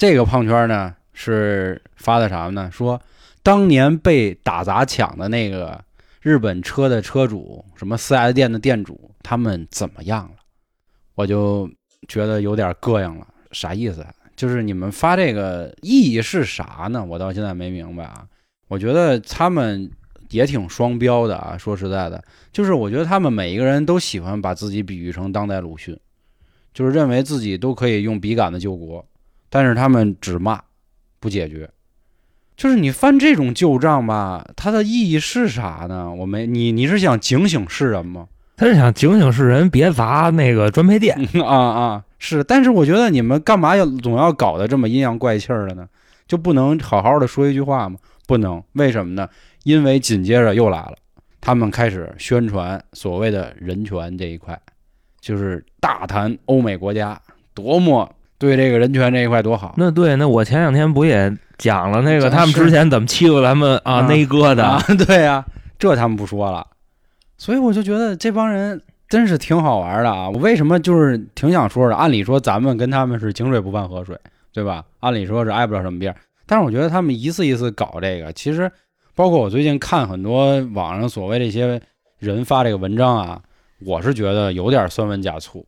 [0.00, 2.70] 这个胖圈呢是发的啥呢？
[2.72, 2.98] 说
[3.42, 5.78] 当年被打砸抢的那个
[6.22, 10.36] 日本车的车主，什么四 S 店的店主，他们怎么样了？
[11.14, 11.70] 我就
[12.08, 13.26] 觉得有点膈应了。
[13.52, 14.02] 啥意思？
[14.34, 17.04] 就是你们发这个意义是啥呢？
[17.04, 18.26] 我到现在没明白啊。
[18.68, 19.90] 我觉得他们
[20.30, 21.58] 也挺双标的啊。
[21.58, 25.94] 说实在的，就是我觉得他们每一个人都喜欢把自己比喻成当代鲁迅，
[26.72, 29.04] 就是认为自己都可以用笔杆子救国，
[29.50, 30.62] 但是他们只骂
[31.18, 31.68] 不解决。
[32.56, 36.10] 就是你翻这种旧账吧，它的意义是啥呢？
[36.14, 38.28] 我没你你是想警醒世人吗？
[38.56, 41.18] 他是想警醒世人别砸那个专卖店。
[41.42, 45.88] 啊啊，是，但是我觉得你们干嘛要总要搞得这么阴阳怪气儿的呢？
[46.28, 47.98] 就不能好好的说一句话吗？
[48.26, 49.26] 不能，为什么呢？
[49.64, 50.94] 因为紧接着又来了，
[51.40, 54.60] 他们开始宣传所谓的人权这一块，
[55.18, 57.18] 就是大谈欧美国家
[57.54, 59.74] 多么对这个人权这一块多好。
[59.76, 64.64] 那对，那我前两天不也讲了那个他们之前怎么欺负咱们 啊啊那哥的？
[64.64, 65.44] 啊，对呀、
[65.78, 66.66] 这他们不说了，
[67.38, 70.30] 所以我就觉得这帮人真是挺好玩的啊！
[70.30, 71.94] 我为什么就是挺想说的？
[71.94, 74.18] 按理说咱们跟他们是井水不犯河水，
[74.52, 74.84] 对吧？
[75.00, 78.72] 按理说是挨不了什么边儿，但是我觉得他们一次一次搞这个，其实
[79.14, 81.80] 包括我最近看很多网上所谓这些
[82.18, 83.42] 人发这个文章啊，
[83.84, 85.66] 我是觉得有点酸文假醋。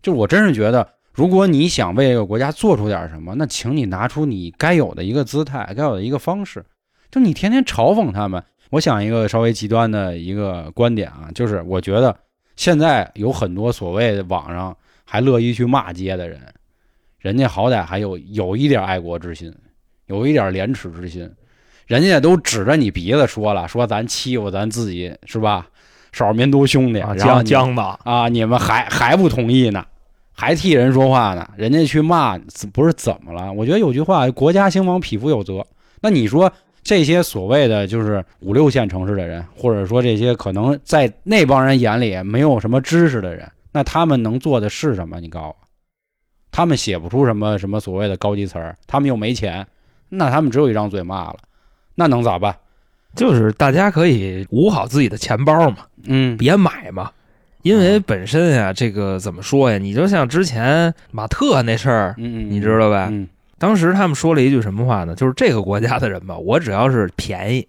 [0.00, 6.64] 就我真是觉得，如果你想为这个国家做出点什么，那请你拿出你该有的一个姿态，该有的一个方式。
[7.10, 12.16] 就你天天嘲讽他们，我想一个稍微极端的一个观点啊，就是我觉得
[12.54, 16.40] 现在有很多所谓的网上还乐意去骂街的人，
[17.18, 19.52] 人家好歹还有有一点爱国之心，
[20.06, 21.28] 有一点廉耻之心，
[21.88, 25.66] 人家都指着你鼻子说了，说咱欺负咱自己是吧？
[26.12, 29.84] 少数民族兄弟，啊，然后你江江子，啊，你们还还不同意呢，
[30.40, 32.38] 还替人说话呢，人家去骂，
[32.72, 33.52] 不是怎么了？
[33.52, 35.66] 我觉得有句话，国家兴亡，匹夫有责。
[36.00, 45.18] 那你说这些所谓的就是五六线城市的人，或者说这些可能在那帮人眼里没有什么知识的人，那他们能做的是什么？
[45.18, 45.56] 你告诉我，
[46.52, 49.66] 他们写不出什么什么所谓的高级词儿，他们又没钱，
[50.08, 51.38] 那他们只有一张嘴骂了，
[51.96, 52.54] 那能咋办？
[53.16, 57.10] 就是大家可以捂好自己的钱包嘛，嗯，别买嘛。
[57.68, 59.76] 因为本身呀，这个怎么说呀？
[59.76, 63.08] 你就像之前马特那事儿，嗯嗯，你知道吧？
[63.10, 63.28] 嗯
[63.58, 65.16] 当时他们说了一句什么话呢？
[65.16, 67.66] 就是这个国家的人吧，我只要是便宜，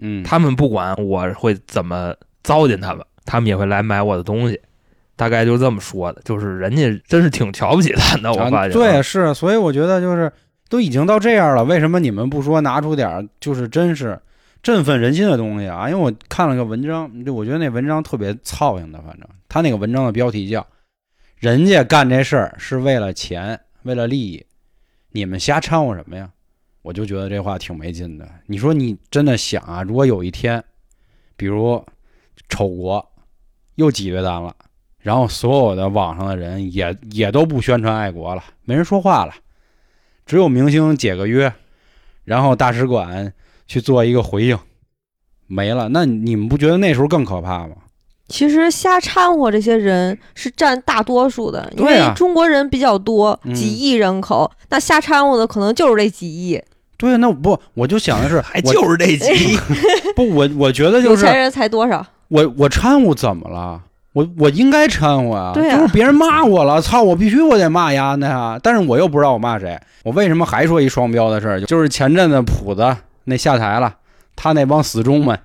[0.00, 4.60] 嗯，他们不管我会怎么糟践他们，他们也会来买我的东西。
[5.16, 8.72] 大概就这么说的，就是人家真是挺瞧不起咱的，我啊发现。
[8.72, 10.30] 对，，是，所以我觉得就是
[10.68, 14.16] 都已经到这样了，为什么你们不说拿出点儿就是真是
[14.66, 15.88] 振奋人心的东西啊？
[15.88, 20.66] 因为我看了个文章，就我觉得那文章特别操心的，反正他那个文章的标题叫
[21.38, 24.44] “人家干这事儿是为了钱，为了利益，
[25.10, 26.28] 你们瞎掺和什么呀？”
[26.82, 28.28] 我就觉得这话挺没劲的。
[28.46, 30.60] 你说你真的想啊，如果有一天，
[31.36, 31.80] 比如
[32.48, 33.08] 丑国
[33.76, 34.52] 又挤兑咱了。
[34.98, 39.32] 然后所有的网上的人也也都不宣传爱国了，没人说话了，
[40.26, 41.52] 只有明星解个约，
[42.24, 43.32] 然后大使馆
[43.66, 44.58] 去做一个回应，
[45.46, 45.88] 没了。
[45.90, 47.74] 那你们不觉得那时候更可怕吗？
[48.28, 56.60] 其实瞎掺和这些人是占大多数的，因为中国人比较多，嗯几亿人口，那瞎掺和的可能就是这几亿，
[56.96, 59.56] 对，那不我就想的是， 还就是这几亿，
[60.16, 62.04] 不我我觉得就是有钱人才多少？
[62.26, 63.80] 我我掺和怎么了？
[64.12, 68.58] 我我应该掺和啊，对啊就是别人骂我了，操，我必须我得骂丫的呀。
[68.60, 71.60] 但是我又不知道我骂谁，我为什么还说一双标的事儿？
[71.60, 73.96] 就是前阵子谱子那下台了，
[74.34, 75.38] 他那帮死忠们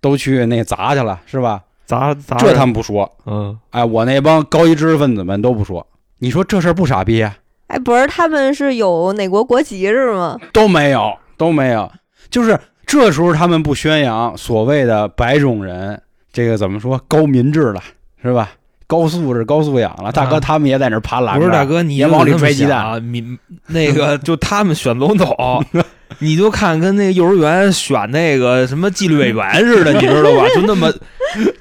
[0.00, 1.64] 都去那砸去了，是吧？
[1.84, 5.86] 砸砸这他们不说，嗯，哎，我那帮高级知识分子们都不说。
[6.18, 7.36] 你说这事儿不傻逼啊？
[7.68, 10.38] 哎，不是，他们是有哪国国籍是吗？
[10.52, 11.90] 都没有，都没有。
[12.28, 17.82] 就是这时候他们不宣扬所谓的白种人，这个怎么说高民智了，
[18.22, 18.50] 是吧？
[18.88, 21.40] 高素质、高素养了，大哥啊他们也在那儿盘栏杆。
[21.40, 25.64] 不是大哥，你也往里就这么揣鸡蛋啊，你那个就他们选总统，
[26.18, 30.46] 你就看跟那个幼儿园选那个什么纪律委员似的，你知道吧？
[30.56, 30.90] 就那么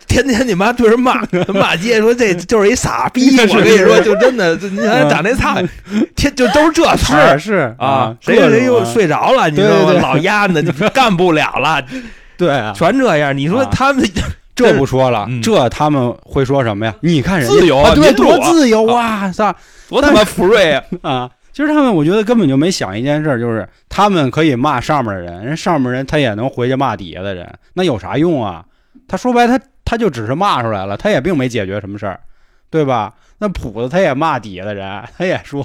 [0.08, 1.22] 天天你妈对着骂
[1.54, 3.38] 骂街，说这就是一傻逼。
[3.38, 5.54] 我跟你说，就真的，就你看长那操，
[6.16, 11.84] 天就都是这词儿是是啊，谁谁又睡着了，你知道老丫的，你干不了了，
[12.38, 13.38] 对啊，全这样。
[13.38, 14.02] 你说啊他们
[14.58, 16.93] 这不说了，嗯这他们会说什么呀？
[17.02, 19.56] 你看人家自由啊，对，多自由啊，操
[19.88, 20.84] 多他妈福瑞啊！
[21.04, 21.32] 啊！
[21.54, 28.63] 其实他们，我觉得根本就没想一件事儿，就是他们可以骂上面的人，人上面人他也能回去骂底下的人，那有啥用啊？
[29.08, 32.20] 他说白，他他就只是骂出来了，他也并没解决什么事儿，
[32.70, 33.13] 对吧？
[33.39, 35.63] 那谱子他也骂底下的人， 他也说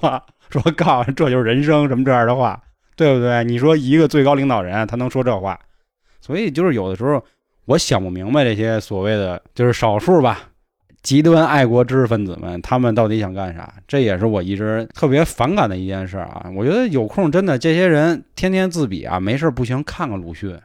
[0.48, 2.58] 说告诉这就是人生什么这样的话，
[2.96, 3.42] 对不对？
[3.44, 5.58] 你说一个最高领导人他能说这话，
[6.20, 7.22] 所以就是有的时候
[7.66, 10.40] 我想不明白这些所谓的就是少数吧，
[11.02, 13.72] 极端爱国知识分子们，他们到底想干啥？
[13.86, 16.46] 这也是我一直特别反感的一件事啊！
[16.56, 20.58] 我觉得有空真的这些人天天自比啊，没事不行看看鲁迅，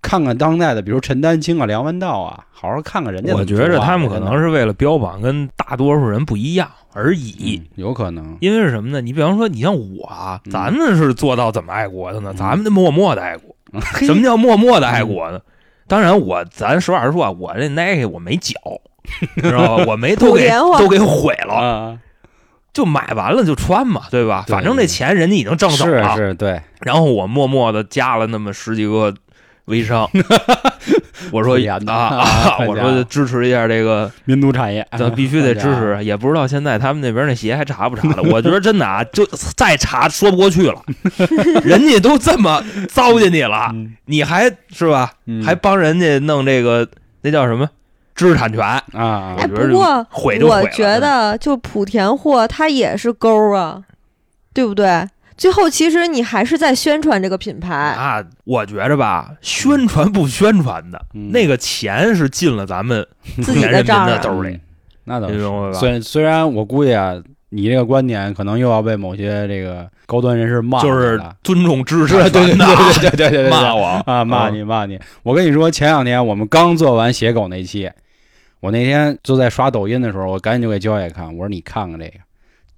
[0.00, 3.34] 看看当代的，比如陈丹青啊、梁文道啊，好好看看人家。
[3.34, 8.36] 我觉着他们可能是为了标榜跟大多数人不一样而已，有可能。
[8.40, 9.00] 因为是什么呢？
[9.00, 12.32] 你比方说，你像我啊，咱们是做到怎么爱国的呢？
[12.36, 13.54] 咱们默默的爱国。
[14.00, 15.40] 什么叫默默的爱国呢？
[15.90, 18.54] 当然，我咱实话实说啊，我这 Nike 我没缴。
[19.42, 19.84] 知道吧？
[19.88, 20.48] 我没都给
[20.78, 21.98] 都给毁了，
[22.72, 24.44] 就买完了就穿嘛，对吧？
[24.46, 26.60] 反正这钱人家已经挣走了，是对。
[26.82, 29.12] 然后我默默的加了那么十几个
[29.70, 30.08] 微商，
[31.32, 31.56] 我说
[31.86, 35.98] 啊，我说支持一下这个民族产业，咱必须得 支持。
[36.04, 38.22] 也不知道现在他们那边那鞋还查不查了？
[38.30, 39.24] 我觉得真的啊，就
[39.56, 40.82] 再查说不过去了，
[41.64, 43.74] 人家都这么糟践你了，
[44.06, 45.12] 你还是吧？
[45.44, 46.86] 还帮人家弄这个
[47.22, 47.68] 那叫什么？
[48.12, 48.60] 知识产权
[48.92, 49.34] 啊！
[49.38, 50.06] 哎，不过
[50.46, 53.80] 我觉得就莆田货它也是勾啊，
[54.52, 55.06] 对不对？
[55.40, 58.22] 最后其实你还是在宣传这个品牌啊。
[58.44, 63.06] 我觉着吧，宣传不宣传的那个钱是进了咱们
[63.42, 64.60] 自己的账兜里，
[65.04, 65.40] 那倒是。
[65.72, 67.14] 虽虽然我估计啊，
[67.48, 75.00] 你这个观点可能又要被某些这个高端人士骂，就是尊重知识，对对对对对对，骂我啊，骂你骂你。
[75.22, 77.90] 我跟你说，前两天我们刚做完写狗那期。
[78.60, 82.12] 我那天就在刷抖音的时候，我赶紧就给焦爷看，我说你看看这个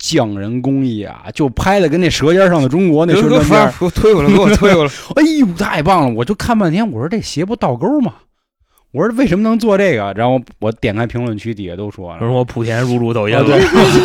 [0.02, 4.90] 匠人工艺啊，就拍的跟那《舌尖上的中国》那宣传片，给我推过来，给我推过来。
[5.14, 6.14] 哎呦，太棒了！
[6.16, 8.14] 我就看半天，我说这鞋不倒钩吗？
[8.90, 10.12] 我说为什么能做这个？
[10.16, 13.44] 然后我点开评论区，底下都说了，说我莆田入驻抖音了。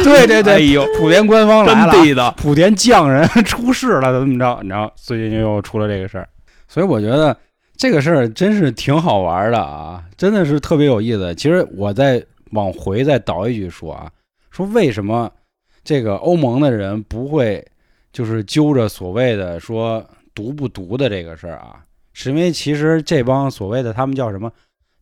[0.03, 4.59] 对对对，哎呦，莆田官方来了，莆田匠人出事了，怎么着？
[4.61, 6.29] 你知道，最近又出了这个事儿，
[6.67, 7.35] 所以我觉得。
[7.79, 11.35] 这个事儿真是挺好玩的啊，真的是特别有意思。
[11.35, 14.09] 其实我再往回再倒一句说啊，
[14.49, 15.29] 说为什么
[15.87, 17.65] 这个欧盟的人不会
[18.11, 21.79] 就是揪着所谓的说毒不毒的这个事儿啊？
[22.11, 24.51] 是因为其实这帮所谓的他们叫什么？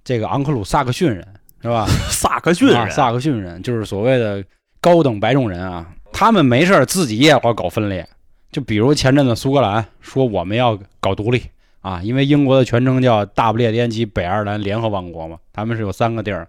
[0.04, 1.28] 这个昂克鲁萨克逊人
[1.60, 1.88] 是吧？
[2.12, 4.46] 萨克逊人，萨克逊人就是所谓的
[4.80, 8.08] 高等白种人啊，他们没事儿自己也会搞分裂。
[8.52, 11.42] 就比如前阵子苏格兰说我们要搞独立。
[11.82, 16.48] 啊，因为英国的全称叫大不列颠及北爱尔兰联合王国嘛，他们是有三个地儿，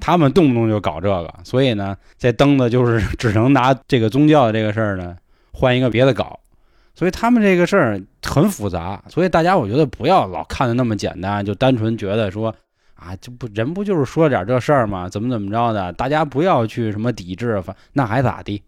[0.00, 5.16] 他们动不动就搞这个，所以呢，这蹬子就是 只能拿这个宗教的这个事儿呢
[5.52, 6.40] 换一个别的搞，
[6.94, 12.54] 所以他们这个事儿很复杂，所以大家我觉得不要老看的那么简单，就单纯觉得说
[12.94, 15.08] 啊，就不人不就是说点这事儿吗？
[15.08, 15.92] 怎么怎么着的？
[15.92, 18.62] 大家不要去什么抵制，反那还咋地，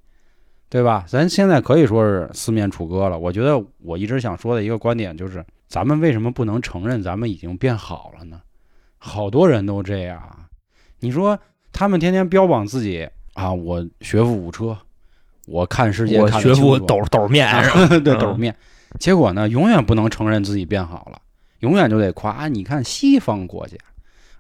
[0.69, 1.05] 对吧？
[1.09, 3.19] 咱现在可以说是四面楚歌了。
[3.19, 5.45] 我觉得我一直想说的一个观点就是。
[5.69, 8.43] 咱们为什么不能承认咱们已经变好了呢？
[8.99, 10.23] 好多人都这样。
[11.03, 11.39] 你说
[11.73, 14.77] 他们天天标榜自己啊，我学富五车，
[15.47, 17.49] 我看世界，我学富斗斗面，
[18.03, 18.55] 对斗面。
[18.99, 21.19] 结果呢，永远不能承认自己变好了，
[21.61, 22.49] 永远就得夸。
[22.49, 23.77] 你看西方国家。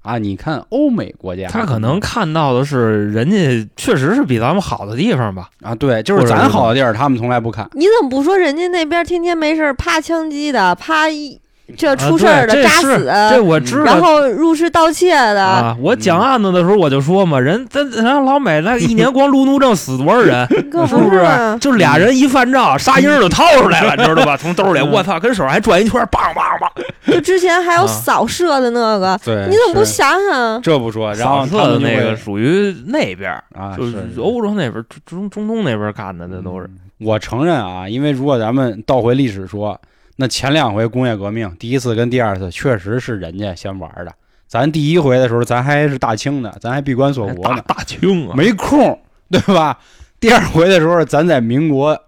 [0.02, 5.48] 啊，你看欧美国家，他可能看到的是人家确实是比咱们好的地方吧？
[5.62, 7.68] 啊，对，就是咱好的地儿，他们从来不看。
[7.74, 11.40] 你怎么不说人家那边天天没事趴枪击的，趴一。
[11.76, 13.84] 这出事儿的扎死，这我知道。
[13.84, 15.76] 然后入室盗窃的啊！
[15.80, 20.46] 我讲案子的时候我就说嘛，人咱咱老美那一年光路怒症死多少人，
[20.86, 21.58] 是不是？
[21.60, 24.36] 就俩人一犯照，沙鹰就掏出来了，你知道吧？
[24.36, 26.68] 从兜里，我操，跟手上还转一圈，梆梆梆。
[27.12, 30.62] 就之前还有扫射的那个，你怎么不想想？
[30.62, 36.70] 这不说，然后他的那个属于那边啊，就是欧洲那边、中中东那边干的，那都是。
[37.00, 39.80] 我承认啊，因为如果咱们倒回历史说。
[40.16, 44.12] 那前两回工业革命，第一次跟第二次确实是人家先玩的。
[44.46, 48.98] 咱第一回的时候，咱还是大清的，咱还闭关锁国呢，大清啊，没空，
[49.30, 49.78] 对吧？
[50.20, 51.98] 第二回的时候，咱在民国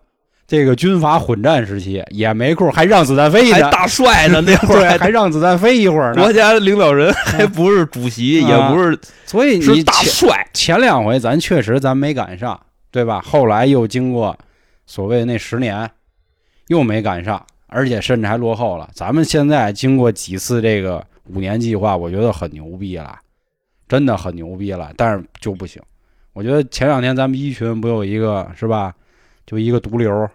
[0.47, 6.23] 这个军阀混战时期也没空，还让子弹飞呢，大帅呢 那会儿还让子弹飞一会儿呢。
[6.23, 10.47] 国家领导人还不是主席，也不是，所以你大帅。
[10.53, 12.61] 前两回咱确实咱没赶上，
[12.91, 13.23] 对吧？
[13.25, 14.39] 后来又经过
[14.85, 15.91] 所谓那十年，
[16.69, 17.43] 又没赶上。
[17.67, 18.89] 而且甚至还落后了。
[18.95, 23.19] 咱们现在经过几次这个五年计划，我觉得很牛逼了，
[23.89, 24.93] 真的很牛逼了。
[24.97, 25.83] 但是就不行。
[26.33, 28.93] 我觉得前两天咱们一群不有一个是吧？
[29.47, 30.29] 就一个毒瘤，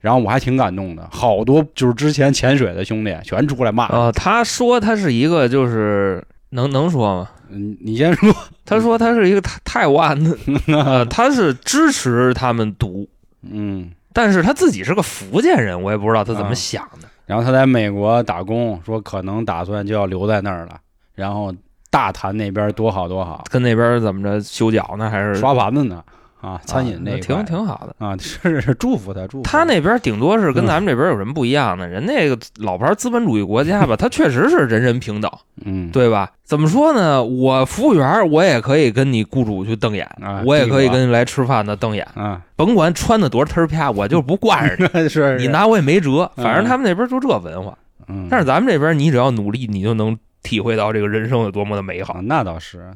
[0.00, 1.08] 然后我还挺感动的。
[1.12, 3.86] 好多就是之前潜水的兄弟全出来骂。
[3.88, 7.30] 呃，他说他是一个就是能能说吗？
[7.50, 8.34] 嗯，你先说。
[8.64, 13.08] 他说他是一个泰泰湾的，他是支持他们毒。
[13.42, 13.90] 嗯。
[14.14, 17.08] 但是他自己是个福建人，我也不知道他怎么想的。
[17.26, 20.78] 然后他在美国打工，说可能打算就要留在那儿了。
[21.14, 21.52] 然后
[21.90, 25.10] 大谈那边多好多好，跟那边怎么着修脚呢？
[25.10, 26.02] 还是刷盘子呢
[26.44, 28.06] 啊，餐饮那挺挺好的。
[28.06, 31.86] 啊，是是祝福他，祝福他那边顶多是跟嗯咱们这边有什么不一样呢？
[31.88, 35.30] 人那个老牌资本主义国家吧，他确实是人人平等，
[35.64, 36.30] 嗯，对吧？
[36.44, 37.24] 怎么说呢？
[37.24, 46.30] 我服务员，我也可以跟你雇主去瞪眼，啊我也可以跟你来吃饭的瞪眼，啊， 甭管穿的多忒儿啪，我就是不惯着你， 是你，拿我也没辙。
[46.36, 47.76] 嗯反正他们那边就这文化，
[48.08, 52.20] 嗯，但是咱们这边你只要努力，你就能体会到这个人生有多么的美好啊，。
[52.24, 52.90] 那倒是，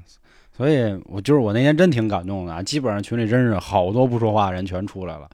[0.59, 5.29] 所以我就是我那天真挺感动的啊，基本上群里真是好多不说话的人全出来了。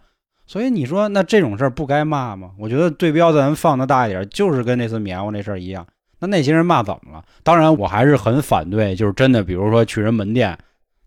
[0.47, 2.51] 所以你说那这种事儿不该骂吗？
[2.59, 5.87] 我觉得对标咱放的大一点，就是跟那次棉花那事儿一样。
[6.19, 7.25] 那那些人骂怎么了？
[7.43, 10.57] 当然，我还是很反对，就是真的，比如说去人门店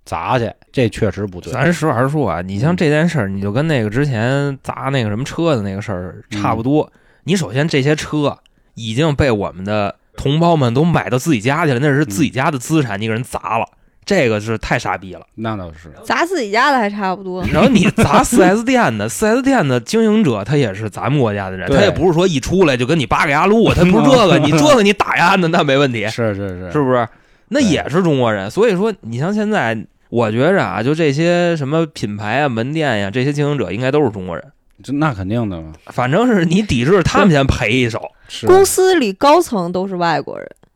[0.03, 1.53] 砸去，这确实不对。
[1.53, 6.91] 咱实话实说啊，你像这件事儿，你就跟那个之前砸那个什么车的那个事儿差不多。
[7.26, 8.39] 你首先这些车
[8.74, 13.68] 已经被我们的同胞们都买到自己家去了，那是自己家的资产，你给人砸了，
[14.08, 15.22] 这个是太傻逼了。
[15.36, 17.43] 那倒是，砸自己家的还差不多。
[17.53, 27.08] 然后你砸四 S 店的四 S 店的经营者他也是咱们国家的人，他也不是说一出来就跟你扒个牙路，他不是这个，你这个你打压的那没问题， 是是是，是不是？
[27.49, 29.78] 那也是中国人，所以说你像现在，
[30.10, 34.43] 我觉着啊，就这些什么品牌啊、门店呀、这些经营者应该都是中国人。
[34.84, 35.74] 这那肯定的嘛。
[35.88, 38.01] 反正是你抵制，他们先赔一手。
[38.45, 40.66] 公司里高层都是外国人，嗯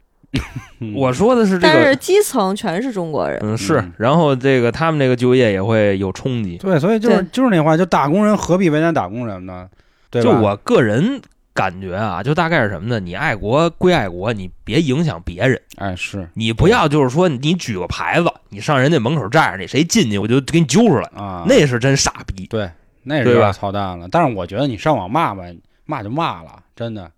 [0.95, 3.39] 我说的是这个但是，基层全是中国人。
[3.43, 3.93] 嗯，是嗯。
[3.97, 6.57] 然后这个他们这个就业也会有冲击。
[6.57, 9.67] 对，所以就是就是那话，就打工人何必为难打工人呢？
[10.09, 10.21] 对？
[10.21, 11.21] 就我个人
[11.53, 12.99] 感觉啊，就大概是什么呢？
[12.99, 15.61] 你爱国归爱国，你别影响别人。
[15.77, 22.47] 哎是你不要就是说你举个牌子，你上人家门口站着，你谁进去我就给你揪出来，啊，那是真傻逼。
[22.47, 22.69] 对，
[23.03, 24.07] 那是操蛋了。
[24.09, 25.43] 但是我觉得你上网骂吧，
[25.86, 27.11] 骂就骂了，真的，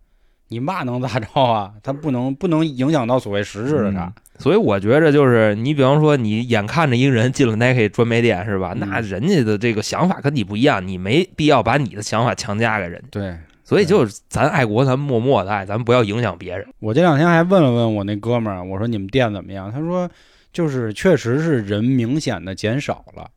[0.53, 1.73] 你骂能咋着啊？
[1.81, 4.13] 他不能不能影响到所谓实质的啥。
[4.37, 8.73] 所以我觉着就是你，比方说你眼看着一个人进了 Nike 专卖店是吧？
[8.75, 13.07] 嗯那人家的这个想法跟你不一样，你没必要把你的想法强加给人家。
[13.09, 16.67] 对所以就是咱爱国，咱默默的爱，咱不要影响别人。
[16.79, 19.71] 我这两天还问了问我那哥们儿，我说你们店怎么样？
[19.71, 20.09] 他说
[20.51, 23.27] 就是确实是人明显的减少了，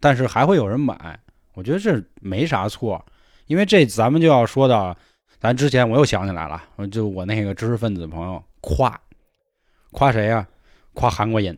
[0.00, 1.18] 但是还会有人买。
[1.54, 3.04] 我觉得这没啥错，
[3.46, 4.96] 因为这咱们就要说到，
[5.44, 8.98] 咱之前我又想起来了，就我那个知识分子朋友夸
[9.90, 10.48] 夸谁呀、
[10.94, 11.54] 夸韩国人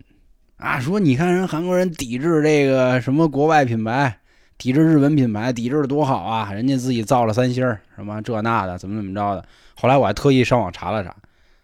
[0.56, 4.18] 啊，说你看人韩国人抵制这个什么国外品牌，
[4.58, 6.52] 抵制日本品牌，抵制的多好啊！
[6.52, 7.64] 人家自己造了三星，
[7.94, 9.44] 什么这那的，怎么怎么着的。
[9.76, 11.14] 后来我还特意上网查了查，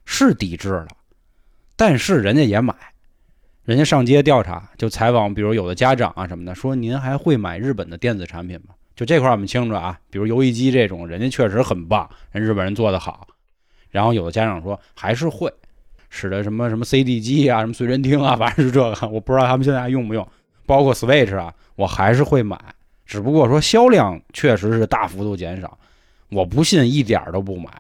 [0.04, 0.86] 是抵制了，
[1.74, 2.72] 但是人家也买，
[3.64, 8.74] 人家上街调查，就采访，比如有的家长啊什么的，说您还会买日本的电子产品吗？
[8.94, 13.26] 就这块儿我们清楚啊，比如游戏机这种，人家确实很棒，人日本人做的好。
[13.90, 15.52] 然后有的家长说还是会，
[16.08, 20.26] 使得什么什么 CD 机啊，什么随身听啊，反正是这个，我不知道他们现在还用不用，
[20.66, 22.58] 包括 Switch 啊，我还是会买，
[23.04, 25.78] 只不过说销量确实是大幅度减少，
[26.30, 27.70] 我不信一点儿都不买，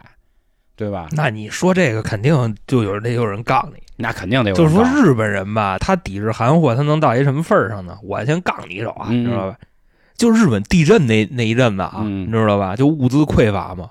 [0.76, 1.08] 对吧？
[1.12, 7.98] 那你说这个肯定就有得有人杠你，那肯定得有就是说日本人吧，他抵制韩货，他能到一什么份儿上呢？
[8.02, 9.56] 我先杠你一手啊，嗯你知道吧？
[10.16, 12.76] 就日本地震那那一阵子啊，嗯你知道吧？
[12.76, 13.88] 就物资匮乏嘛，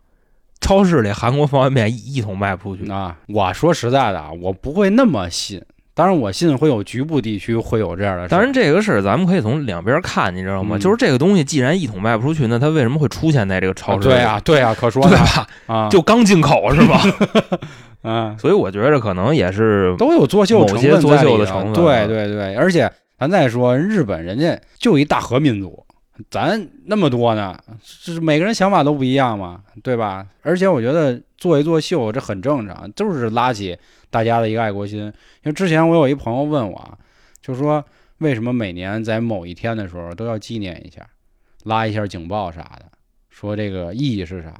[0.59, 2.91] 超市里韩国方便面一一桶卖不出去。
[2.91, 5.61] 啊，我说实在的啊，我不会那么信。
[5.93, 8.29] 当然，我信会有局部地区会有这样的事。
[8.29, 10.77] 当然，这个事儿咱们可以从两边看，你知道吗？
[10.77, 14.13] 嗯就是这个东西既然一桶卖不出去，那它为什么会出现在这个超市里？
[14.15, 15.47] 对啊，对啊，可说呢对吧？
[15.67, 17.01] 啊，就刚进口是吧？
[18.03, 25.85] 嗯，所以我觉得可能也是都有作秀成分在里头某些作秀的成分对对对，而且咱再说日本，人家就一大和民族，
[26.29, 30.27] 咱那么多呢，是每个人想法都不一样嘛，对吧？
[30.41, 33.77] 而且我觉得做一做秀这很正常，就是拉起
[34.09, 34.99] 大家的一个爱国心。
[34.99, 35.13] 因
[35.43, 36.97] 为之前我有一朋友问我啊，
[37.41, 37.83] 就说
[38.19, 41.07] 为什么每年在某一天的时候都要纪念一下，
[41.63, 42.85] 拉一下警报啥的，
[43.29, 44.53] 说这个意义是啥？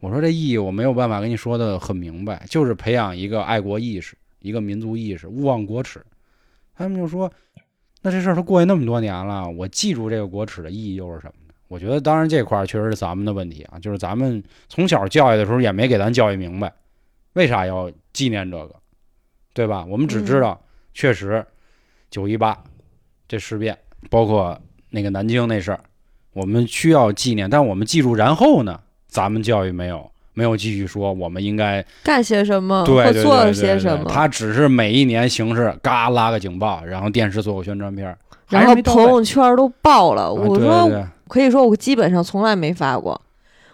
[0.00, 6.00] 我说这意义我没有办法跟你说的很明白，就是培养一个爱国意识，一个民族意识，勿忘国耻。
[6.76, 7.28] 他们就说，
[8.02, 11.54] 那这事儿都过去那么多年了，我记住这个国耻的意义又是什么呢？
[11.66, 16.72] 我觉得，当然这块儿确实是咱们的问题啊，就是咱们从小教育的时候也没给咱教育明白，
[17.34, 18.74] 为啥要纪念这个，
[19.52, 19.84] 对吧？
[19.86, 20.58] 我们只知道，
[20.94, 21.44] 确实
[22.10, 22.64] 九一八
[23.26, 23.76] 这事变，
[24.08, 24.58] 包括
[24.90, 25.80] 那个南京那事儿，
[26.32, 38.16] 我们需要纪念，但我们记住，然后呢，咱们教育没有没有继续说我们应该干些什么或做些什么，他只是每一年形式嘎拉个警报，然后电视做个宣传片儿，
[38.48, 40.26] 然后朋友圈都爆了。
[40.26, 43.20] 啊我说对对对可以说我基本上从来没发过。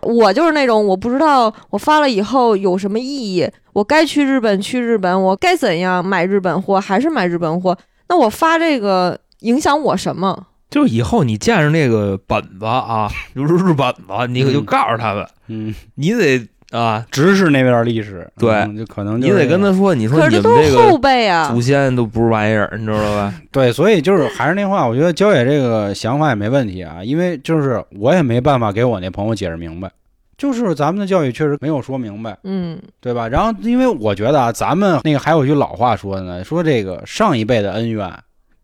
[0.01, 7.77] 我就是那种我不知道我发了以后有什么意义，我该去日本去日本，我该怎样买日本货还是买日本货？
[8.09, 10.47] 那我发这个影响我什么？
[10.71, 16.45] 就是以后你见着那个本子啊，就是日本子，你可就告诉他们，嗯，你得
[16.75, 23.33] 啊，直视那段历史，对嗯就可能就你得跟他说，你说你们这个辈啊祖，先都不是玩意儿，你知道吧？
[23.53, 29.89] 对，所以就是还是那话，我觉得焦野这个想法也没问题啊，因为就是我也没办法给我那朋友解释明白，
[30.37, 33.29] 就是咱们的教育确实没有说明白，嗯对吧？
[33.29, 38.12] 然后因为我觉得啊，咱们那个还有句老话说的呢，说这个上一辈的恩怨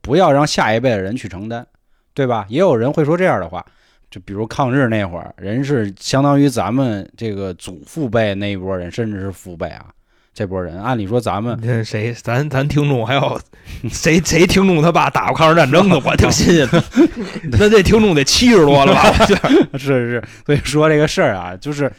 [0.02, 1.64] 不要让下一辈的人去承担，
[2.12, 2.44] 对吧？
[2.48, 3.64] 也有人会说这样的话，
[4.11, 9.86] 就比如抗日那会儿，人是相当于咱们这个祖父辈那一波人，甚至是父辈啊。
[10.32, 12.14] 这波人，按理说咱们这谁？
[12.14, 13.38] 咱咱听众还有
[13.90, 16.00] 谁谁听众他爸打过抗日战争的？
[16.04, 16.82] 我挺新鲜的。
[17.50, 19.02] 那这听众得七十多了吧？
[19.20, 21.92] 我觉得是是，所以说这个事儿啊，就是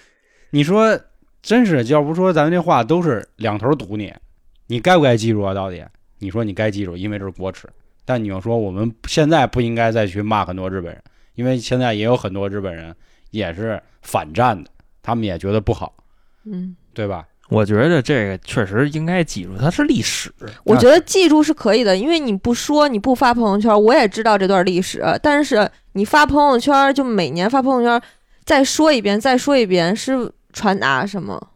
[0.51, 0.97] 你说
[1.41, 4.13] 真是，要不说咱们这话都是两头堵你，
[4.67, 5.53] 你该不该记住啊？
[5.53, 5.83] 到底
[6.19, 7.67] 你说你该记住，因为这是国耻，
[8.05, 11.01] 但你要说我们现在不应该再去骂很多日本人，
[11.35, 12.95] 因为现在也有很多日本人
[13.31, 14.69] 也是反战的，
[15.01, 15.93] 他们也觉得不好，
[16.45, 17.25] 嗯，对吧？
[17.49, 20.33] 我觉得这个确实应该记住，它是历史。
[20.63, 25.03] 我觉得记住是可以的，因为你不说，你不发朋友圈，我也知道这段历史。
[25.21, 28.01] 但是你发朋友圈，就每年发朋友圈，
[28.45, 31.49] 再说一遍，再说一遍，是传达什么？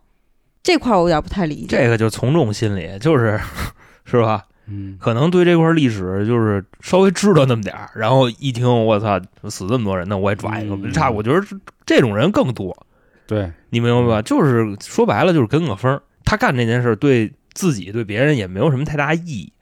[0.61, 1.77] 这块儿我有点不太理解。
[1.77, 3.39] 这个就从众心理，就是
[4.03, 4.43] 是吧？
[4.67, 10.75] 嗯，可能对这块历史就是稍微知道那么点儿，然后一听我操死这么多人，那我也抓一个。
[10.75, 11.45] 嗯差，我觉得
[11.85, 12.75] 这种人更多，
[13.27, 14.21] 对，你明白吧？
[14.21, 16.01] 就是说白了就是跟个风。
[16.23, 19.53] 他干这件事儿对自己对别人也没有什么太大意义，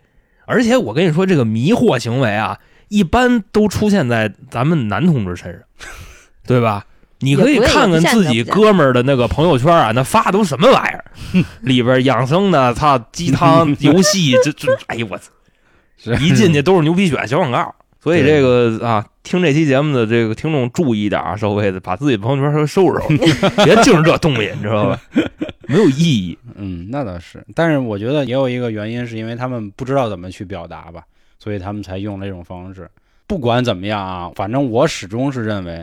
[0.45, 5.61] 而且我跟你说，这个迷惑行为啊，一般都出现在咱们男同志身上，
[6.47, 6.85] 对吧？
[7.23, 11.05] 你可以看看自己哥们儿的那个朋友圈啊，那发的都什么玩意儿？
[11.61, 15.31] 里边养生的，操鸡汤、 游戏，这这，哎呦我操！
[16.19, 17.73] 一进去都是牛皮癣小广告。
[18.01, 24.99] 所以这个啊，听这期节目的这个听众注意点啊，稍微的把自己朋友圈稍微收拾收拾，别净是这东西，你知道吧？
[25.67, 26.37] 没有意义。
[26.55, 31.01] 嗯，那倒是，但是我觉得也有一个原因，是因为他们不知道怎么去表达吧，
[31.39, 32.89] 所以他们才用这种方式。
[33.25, 35.81] 不管怎么样啊，反正我始终是认为，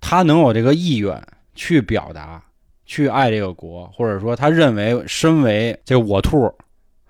[0.00, 1.22] 他能有这个意愿
[1.54, 2.42] 去表达，
[2.86, 6.52] 去爱这个国，或者说他认为身为这个我兔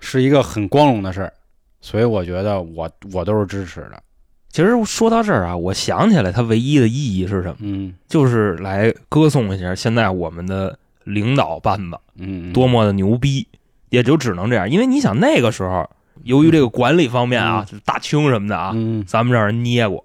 [0.01, 1.33] 是一个很光荣的事儿，
[1.81, 4.03] 所以我觉得我我都是支持的。
[4.51, 7.57] 其实说到这儿啊，我想起来它唯一的意义是什么？
[7.61, 13.47] 嗯就是来歌颂一下现在我们的领导班子嗯，多么的牛逼，
[13.91, 14.69] 也就只能这样。
[14.69, 15.89] 因为你想那个时候，
[16.25, 20.03] 由于这个管理方面啊，就是大清什么的啊，嗯咱们让人捏过，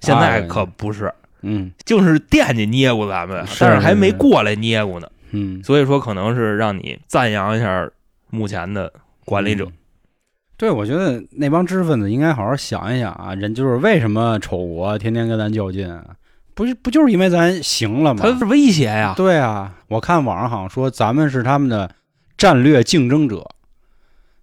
[0.00, 1.12] 现在可不是，
[1.46, 5.08] 嗯就是惦记捏过咱们，但是还没过来捏过呢。
[5.30, 7.88] 嗯，所以说，可能是让你赞扬一下
[8.30, 8.92] 目前的
[9.24, 9.72] 管理者嗯。
[10.56, 16.04] 对，我觉得那帮知识分子应该好好想一想啊，人就是为什么丑国天天跟咱较劲啊？
[16.54, 18.20] 不是不就是因为咱行了吗？
[18.22, 21.90] 他是威胁呀，对啊，我看网上好像说咱们是他们的
[22.38, 23.46] 战略竞争者，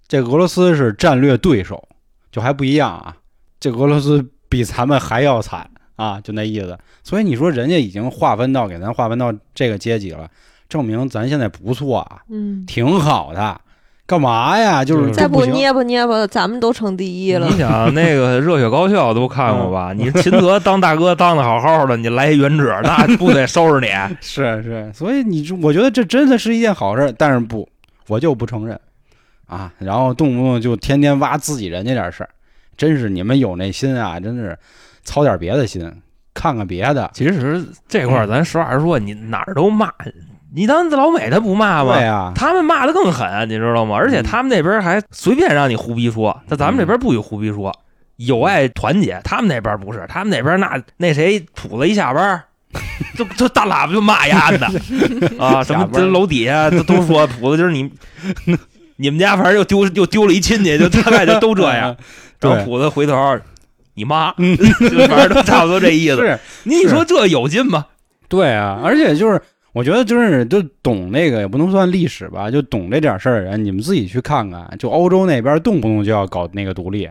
[0.08, 1.88] 这个俄罗斯是战略对手，
[2.32, 3.18] 就还不一样啊。
[3.60, 6.78] 这个俄罗斯比咱们还要惨啊，就那意思。
[7.04, 10.30] 所以你说人家已经划分到给咱划分到这个阶级了，
[10.70, 13.60] 证明咱现在不错啊，嗯，挺好的。
[14.06, 14.84] 干嘛呀？
[14.84, 17.58] 就是再不捏吧捏吧，咱们都成第一了你。
[17.58, 19.94] 想 那个热血高校都看过吧？
[19.94, 23.88] 你秦泽当大哥当的好好的，你来一原者，那不得收拾你？
[24.20, 27.68] 是是，所以你我觉得这真的是一件好事，但是不，
[28.08, 28.78] 我就不承认
[29.48, 29.72] 啊。
[29.80, 32.30] 然后动不动就天天挖自己人家点事儿，
[32.76, 34.56] 真是你们有那心啊，真是
[35.04, 35.82] 操点别的心，
[36.34, 37.10] 看看别的。
[37.14, 39.92] 其实这块儿咱实话实说，你哪儿都骂，
[40.56, 41.96] 你当老美他不骂吗？
[41.96, 43.96] 对啊，他们骂的更狠，你知道吗？
[43.96, 47.74] 而且他们那边还随便让你胡逼说，在咱们这边不许胡逼说，
[48.18, 49.20] 友爱团结。
[49.24, 52.44] 他们那边不是，他们那边那那谁谱子一下班儿，
[53.18, 54.68] 就就大喇叭就骂丫的
[55.44, 57.92] 啊，什么这楼底下都都说谱子就是你
[58.98, 61.96] 你们家反正又丢又丢了一亲戚，就大概就都这样。
[62.40, 63.16] 然后对谱子回头
[63.96, 66.18] 你妈， 就反正都差不多这意思。
[66.18, 67.86] 是，你说这有劲吗？
[68.28, 69.40] 对啊，而且就是
[69.74, 77.10] 我觉得就是就懂那个也不能算历史吧，就懂这点事儿的人，你们自己去看看，就欧洲那边动不动就要搞那个独立。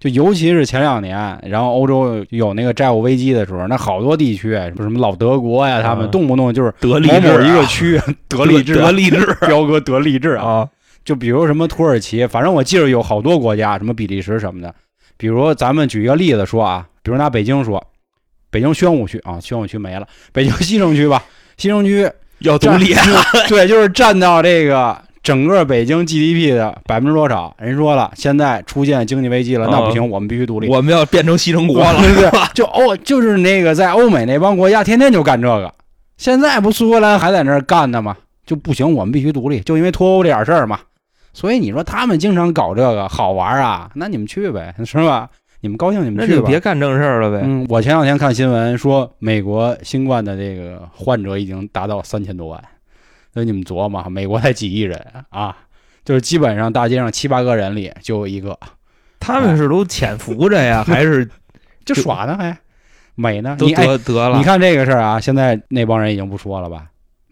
[0.00, 7.98] 就尤其是前两年，然后欧洲有那个债务危机的时候，那好多地区，什么老德国呀，他们嗯动不动就是得励某一个区
[8.28, 10.44] 得励志啊，得励志彪哥得励志啊。
[10.44, 10.68] 啊，
[11.06, 14.74] 就比如什么土耳其，反正我记得有好多国家，什么比利时什么的。
[15.16, 17.84] 比如咱们举一个例子说啊，比如拿北京说，
[18.50, 21.22] 北京宣武区啊，宣武区没了，北京西城区吧，
[21.56, 22.10] 西城区
[22.40, 22.94] 要独立，
[23.48, 27.54] 对，就是占到这个整个北京 GDP 的百分之多少？
[27.58, 30.68] 人说了，现在出现经济危机了，那不行，我们必须独立。
[30.68, 32.50] 我们要变成西城国了，对 吧？
[32.54, 35.72] 就欧，就是那个在欧美那帮国家，天天就干这个。
[36.16, 38.16] 现在不苏格兰还在那儿干呢吗？
[38.46, 40.78] 就不行，我们必须独立，就因为脱欧这点事儿嘛。
[41.34, 43.90] 所以你说他们经常搞这个好玩啊？
[43.94, 45.28] 那你们去呗， 是吧？
[45.60, 46.46] 你们高兴你们去吧。
[46.46, 47.42] 别干正事儿了呗。
[47.44, 52.62] 嗯，我前两天看新闻说，美国新冠的这个患者已经达到三千多万。
[53.32, 54.98] 所以你们琢磨，美国才几亿人
[55.30, 55.56] 啊？
[56.04, 58.56] 就是基本上大街上七八个人里就有一个。
[59.18, 61.28] 他们是都潜伏着呀， 还是
[61.84, 62.36] 就耍呢？
[62.38, 62.56] 还
[63.16, 63.56] 美呢？
[63.58, 64.36] 都得得了。
[64.36, 66.84] 你看这个事儿啊，现在那帮人已经不说了吧？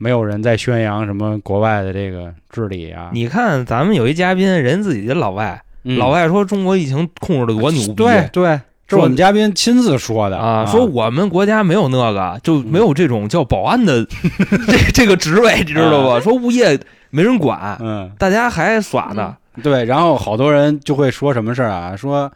[0.03, 3.11] 没有人在宣扬什么国外的这个治理啊。
[3.13, 7.95] 你看咱们有一嘉宾，人自己的老外，老外说中国疫情控制的多牛逼。
[7.95, 14.05] 对对，这是我们嘉宾亲自说的啊，说我们国家没有那个，就没有这种叫保安的
[14.67, 16.19] 这这个职位，你知道吧？
[16.19, 16.77] 说物业
[17.11, 19.37] 没人管，嗯，大家还耍呢。
[19.63, 21.95] 对，然后好多人就会说什么事儿啊？
[21.95, 22.33] 说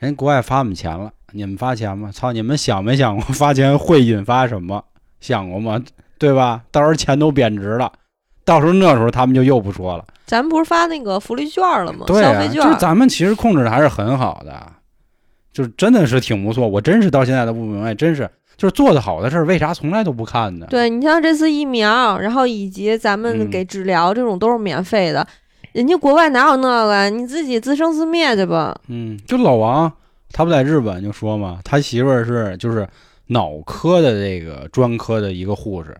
[0.00, 2.10] 人国外发我们钱了，你们发钱吗？
[2.12, 4.84] 操，你们想没想过发钱会引发什么？
[5.20, 5.80] 想过吗？
[6.24, 6.62] 对吧？
[6.70, 7.92] 到时候钱都贬值了，
[8.44, 10.04] 到时候那时候他们就又不说了。
[10.26, 12.04] 咱们不是发那个福利券了吗？
[12.06, 14.72] 对消费券，就是咱们其实控制的还是很好的，
[15.52, 16.66] 就是真的是挺不错。
[16.66, 20.66] 我真是到现在都不明白，真是就是做的好的事儿，为啥从来都不看呢？
[20.70, 25.26] 对你像这次疫苗，然后以及咱们嗯给治疗这种都是免费的，
[25.72, 27.10] 人家国外哪有那个？
[27.10, 28.74] 你自己自生自灭去吧。
[28.88, 29.92] 嗯，就老王
[30.32, 32.88] 他不在日本就说嘛，他媳妇儿是就是
[33.26, 35.96] 脑科的这个专科的一个护士，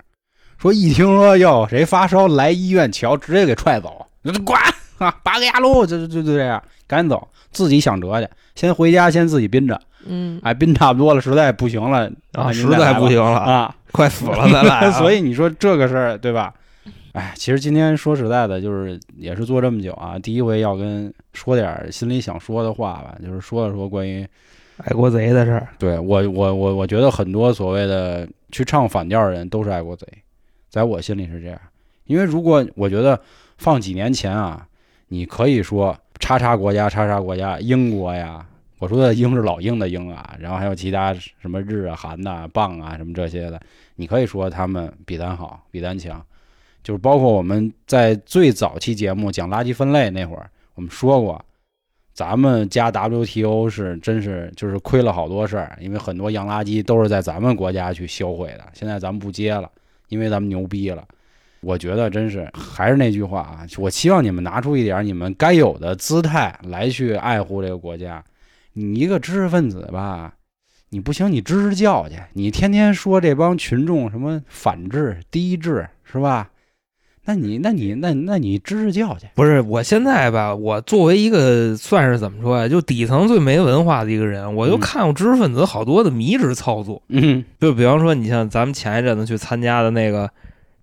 [0.64, 4.58] 说一听说要谁发烧来医院瞧，直接给踹走，滚
[4.96, 14.90] 啊，拔个牙路，就就就这样，赶紧走，自己想辙去，先回家先自己憋着，嗯，哎，憋差不多了，实在不行了啊，实在不行了，啊， 快死了，咱俩。
[14.90, 16.54] 所以你说这个事儿对吧？
[17.12, 24.26] 哎，其实今天说实在的，就是也是做这么久啊，第一回要跟说点心里想说的话吧，就是说了说关于
[24.78, 30.06] 爱国贼的事儿，对我我我我觉得很多所谓的去唱反调的人都是爱国贼，
[30.74, 31.60] 在我心里是这样，
[32.06, 33.20] 因为如果我觉得
[33.58, 34.66] 放几年前啊，
[35.06, 38.44] 你可以说叉叉国家叉叉国家英国呀，
[38.80, 43.60] 我说的英是老鹰的鹰啊，然后还有其他什么日啊韩呐、棒啊什么这些的，
[43.94, 46.20] 你可以说他们比咱好，比咱强。
[46.82, 51.40] 就是包括我们在最早期节目讲垃圾分类那会儿，我们说过，
[52.12, 59.70] 咱们加 WTO 是真是就是亏了好多事儿，因为很多洋垃圾都是在咱们国家去销毁的，现在咱们不接了，
[60.08, 61.06] 因为咱们牛逼了。
[61.60, 68.22] 我觉得真是还是那句话啊，我希望你们拿出一点你们该有的姿态来去爱护这个国家。
[68.74, 70.34] 你一个知识分子吧，
[70.90, 76.50] 你不行，你支支教去，你天天说这帮群众什么反制、低智，是吧？
[77.26, 79.26] 那你，那你，那那你支支教去。
[79.34, 87.02] 不是，我现在吧，我作为一个算是怎么说呀，就底层最没文化的一个人，我就嗯看过知识分子好多的迷之操作。
[87.08, 90.28] 嗯就比方说，你像咱们前一阵子去参加的那个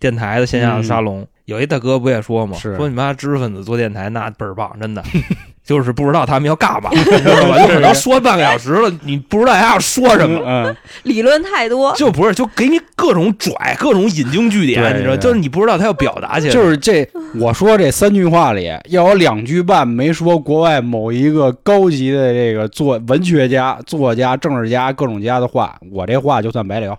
[0.02, 2.58] 电台的线下的沙龙，有一大哥不也说吗？
[2.58, 5.04] 说你妈知识分子做电台那倍儿棒，真的，
[5.64, 7.60] 就是不知道他们要干嘛，你知道吧？
[7.60, 10.41] 就可能说半个小时了，你不知道他要说什么。
[10.43, 17.08] 嗯，理论太多，就不是，就给你各种拽，各种引经据典，你知道，就是你不知道他要表达起来，就是这，
[17.39, 26.97] 我说这三句话里要有两句半没说国外某一个高级的这个作文学家、作家、政治家、各种家的话，我这话就算白聊，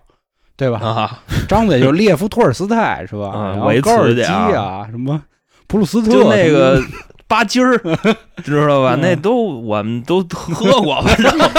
[0.62, 0.78] 对吧？
[0.80, 3.32] 啊，张嘴就是列夫·托尔斯泰 是吧？
[3.34, 5.20] 嗯然后维高尔基啊啊，什么
[5.66, 6.80] 普鲁斯特，就那个
[7.26, 7.76] 巴金儿，
[8.44, 8.94] 知道吧？
[8.94, 11.50] 嗯那都我们都喝过， 反正啊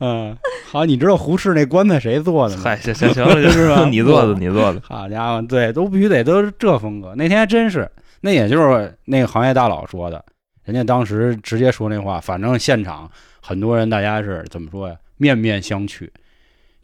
[0.00, 0.36] 嗯，
[0.72, 2.62] 好，你知道胡适那棺材谁做的吗？
[2.64, 7.14] 嗨，行行行了，是吧你做的，你做的，好家伙，对，都必须得都是这风格。
[7.14, 7.88] 那天还真是，
[8.22, 10.24] 那也就是那个行业大佬说的，
[10.64, 13.08] 人家当时直接说那话，反正现场
[13.40, 14.96] 很多人大家是怎么说呀？
[15.18, 16.08] 面面相觑，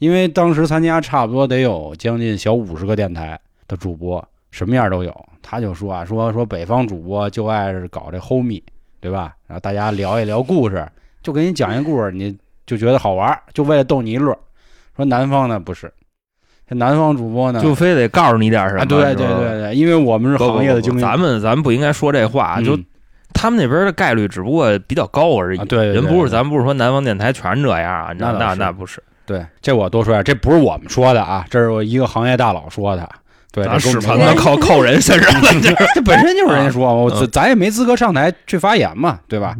[0.02, 3.38] 因为当时参加差不多得有将近小五十个电台
[3.68, 5.26] 的主播，什么样都有。
[5.40, 8.60] 他就说啊，说说北方主播就爱是搞这 homie，
[9.00, 9.32] 对吧？
[9.46, 10.84] 然后大家聊一聊故事，
[11.22, 12.36] 就给你讲一故事，你
[12.66, 14.36] 就觉得好玩，就为了逗你一乐。
[14.96, 15.92] 说南方呢不是，
[16.68, 22.84] 这南方主播呢就非得告诉你点什么，啊，对对对对，因为我们是行业的精英，咱们咱们不应该说这话，就嗯
[23.32, 25.60] 他们那边的概率只不过比较高而已。
[25.60, 33.08] 啊对对对人不是对咱不是说南方电台全是这样啊，那那那那不是，对，这我多说点，这不是我们说的啊，这是我一个行业大佬说的。
[33.52, 39.54] 对，这跟我们没盆子靠 靠人身上了， 这这本身就是人家说，我嗯咱咱也没资格上台去发言嘛，对吧？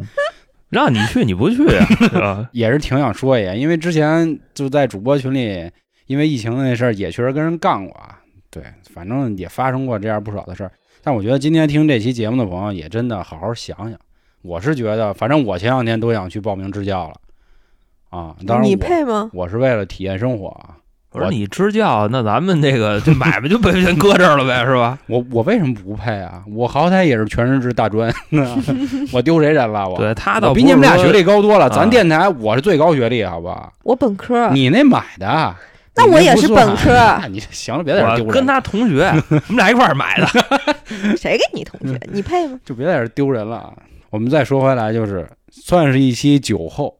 [0.69, 1.57] 让你去你不去？
[2.51, 5.69] 也是挺想说一下，因为之前就在主播群里，
[6.07, 8.17] 因为疫情的那事儿也确实跟人干过啊。
[8.49, 10.71] 对，反正也发生过这样不少的事儿。
[11.03, 13.99] 但我觉得今天听这期节目的朋友也真的好好想想。
[14.41, 17.15] 我是觉得，反正我前两天都想去报名支教了
[18.13, 18.35] 啊。
[18.45, 19.29] 当然你我配吗？
[19.33, 20.77] 我是为了体验生活啊。
[21.11, 24.97] 我说你支教，那咱们这个这买卖就被先搁这儿了呗，是吧？
[25.05, 26.41] 我我为什么不配啊？
[26.51, 28.11] 我好歹也是全日制大专，
[29.13, 29.87] 我丢谁人了？
[29.87, 31.69] 我对他倒比你们俩学历高多了。
[31.69, 33.71] 咱啊电台我是最高学历，好不好？
[33.83, 35.55] 我本科，你那买的，
[35.95, 36.91] 那我也是本科
[37.21, 40.25] 那你行了，别在这丢人，我跟他同学，我们俩一块儿买的。
[41.15, 41.95] 谁跟你同学？
[42.11, 42.59] 你配吗？
[42.65, 43.73] 就别在这丢人了啊！
[44.09, 46.95] 我们再说回来，就是算是一期酒后，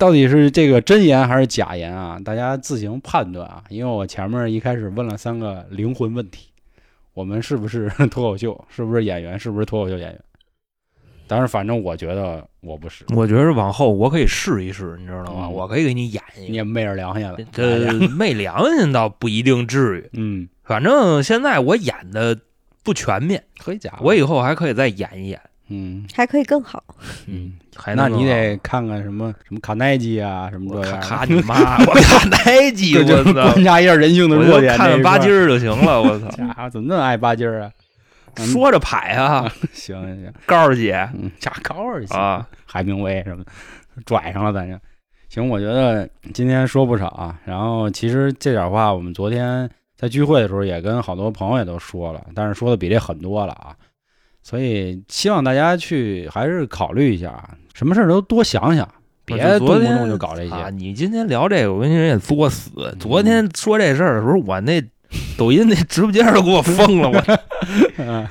[0.00, 2.18] 到底是这个真言还是假言啊？
[2.24, 3.62] 大家自行判断啊！
[3.68, 6.48] 因为我前面一开始问了三个灵魂问题，
[7.12, 8.64] 我们是不是脱口秀？
[8.70, 9.38] 是不是演员？
[9.38, 10.20] 是不是脱口秀演员？
[11.26, 15.46] 但是反正我觉得我不是，我觉得往后我可以试一试，你知道吗？
[15.48, 16.46] 嗯我可以给你演一个。
[16.46, 17.36] 你也昧着良心了。
[17.52, 22.38] 这哎昧良心倒不一定至于， 嗯，反正现在我演的
[22.82, 25.38] 不全面，可以假，我以后还可以再演一演。
[25.70, 26.82] 嗯还可以更好。
[27.26, 31.78] 嗯， 还那你得看看什么什么卡耐基啊，什么这样的，卡卡你妈！
[31.86, 32.36] 我看哪
[32.72, 32.92] 集？
[32.92, 33.52] 这 就是我操！
[33.52, 34.76] 观察一下人性的弱点。
[34.76, 36.02] 看看巴金儿，就行了。
[36.02, 36.28] 我操！
[36.36, 37.70] 家伙怎么那么爱巴金儿啊？
[38.36, 39.42] 嗯说着牌啊，
[39.72, 43.50] 行行行，高儿姐嗯，加高儿行，啊，海明威什么的，
[44.06, 44.80] 拽上了咱这。
[45.28, 47.38] 行，我觉得今天说不少啊。
[47.44, 53.74] 然后其实这点话，我们昨天在聚会的时候也跟好多朋友也都说了，但是说的比这很多了啊。
[54.42, 58.88] 所以希望大家去还是考虑一下啊，什么事儿都多想想，
[59.24, 60.52] 别动不动就搞这些。
[60.52, 60.70] 啊！
[60.70, 62.70] 你今天聊这个，我跟你说也作死。
[62.98, 64.82] 昨天说这事儿的时候，我那
[65.36, 67.38] 抖音那直播间都给我封了，我
[67.98, 68.26] 嗯，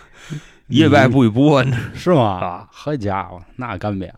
[0.67, 2.21] 一礼拜不许播，是吗？
[2.23, 4.15] 啊好家伙，那干瘪了。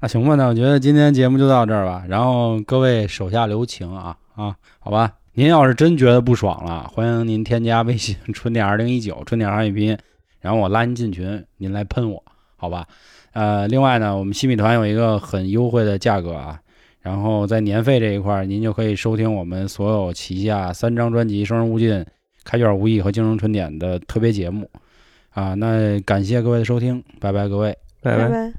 [0.00, 2.04] 那行吧，那我觉得今天节目就到这儿吧。
[2.08, 5.12] 然后各位手下留情啊啊，好吧。
[5.36, 9.98] 您要是真觉得不爽了，欢迎您添加微信“春点二零一九”，春点汉语拼音，
[10.44, 12.22] 然后我拉您进群，您来喷我，
[12.56, 12.86] 好吧？
[13.32, 16.60] 呃，另外呢，我们新米团有一个很优惠的价格啊，
[17.00, 21.90] 然后在年费这一块儿，您就可以收听我们所有旗下三张专辑《生人勿近》
[22.44, 24.68] 《开卷无益》和《京城春点》的特别节目
[25.30, 25.54] 啊。
[25.54, 27.76] 那感谢各位的收听，拜拜，各位。
[28.02, 28.54] 拜拜拜。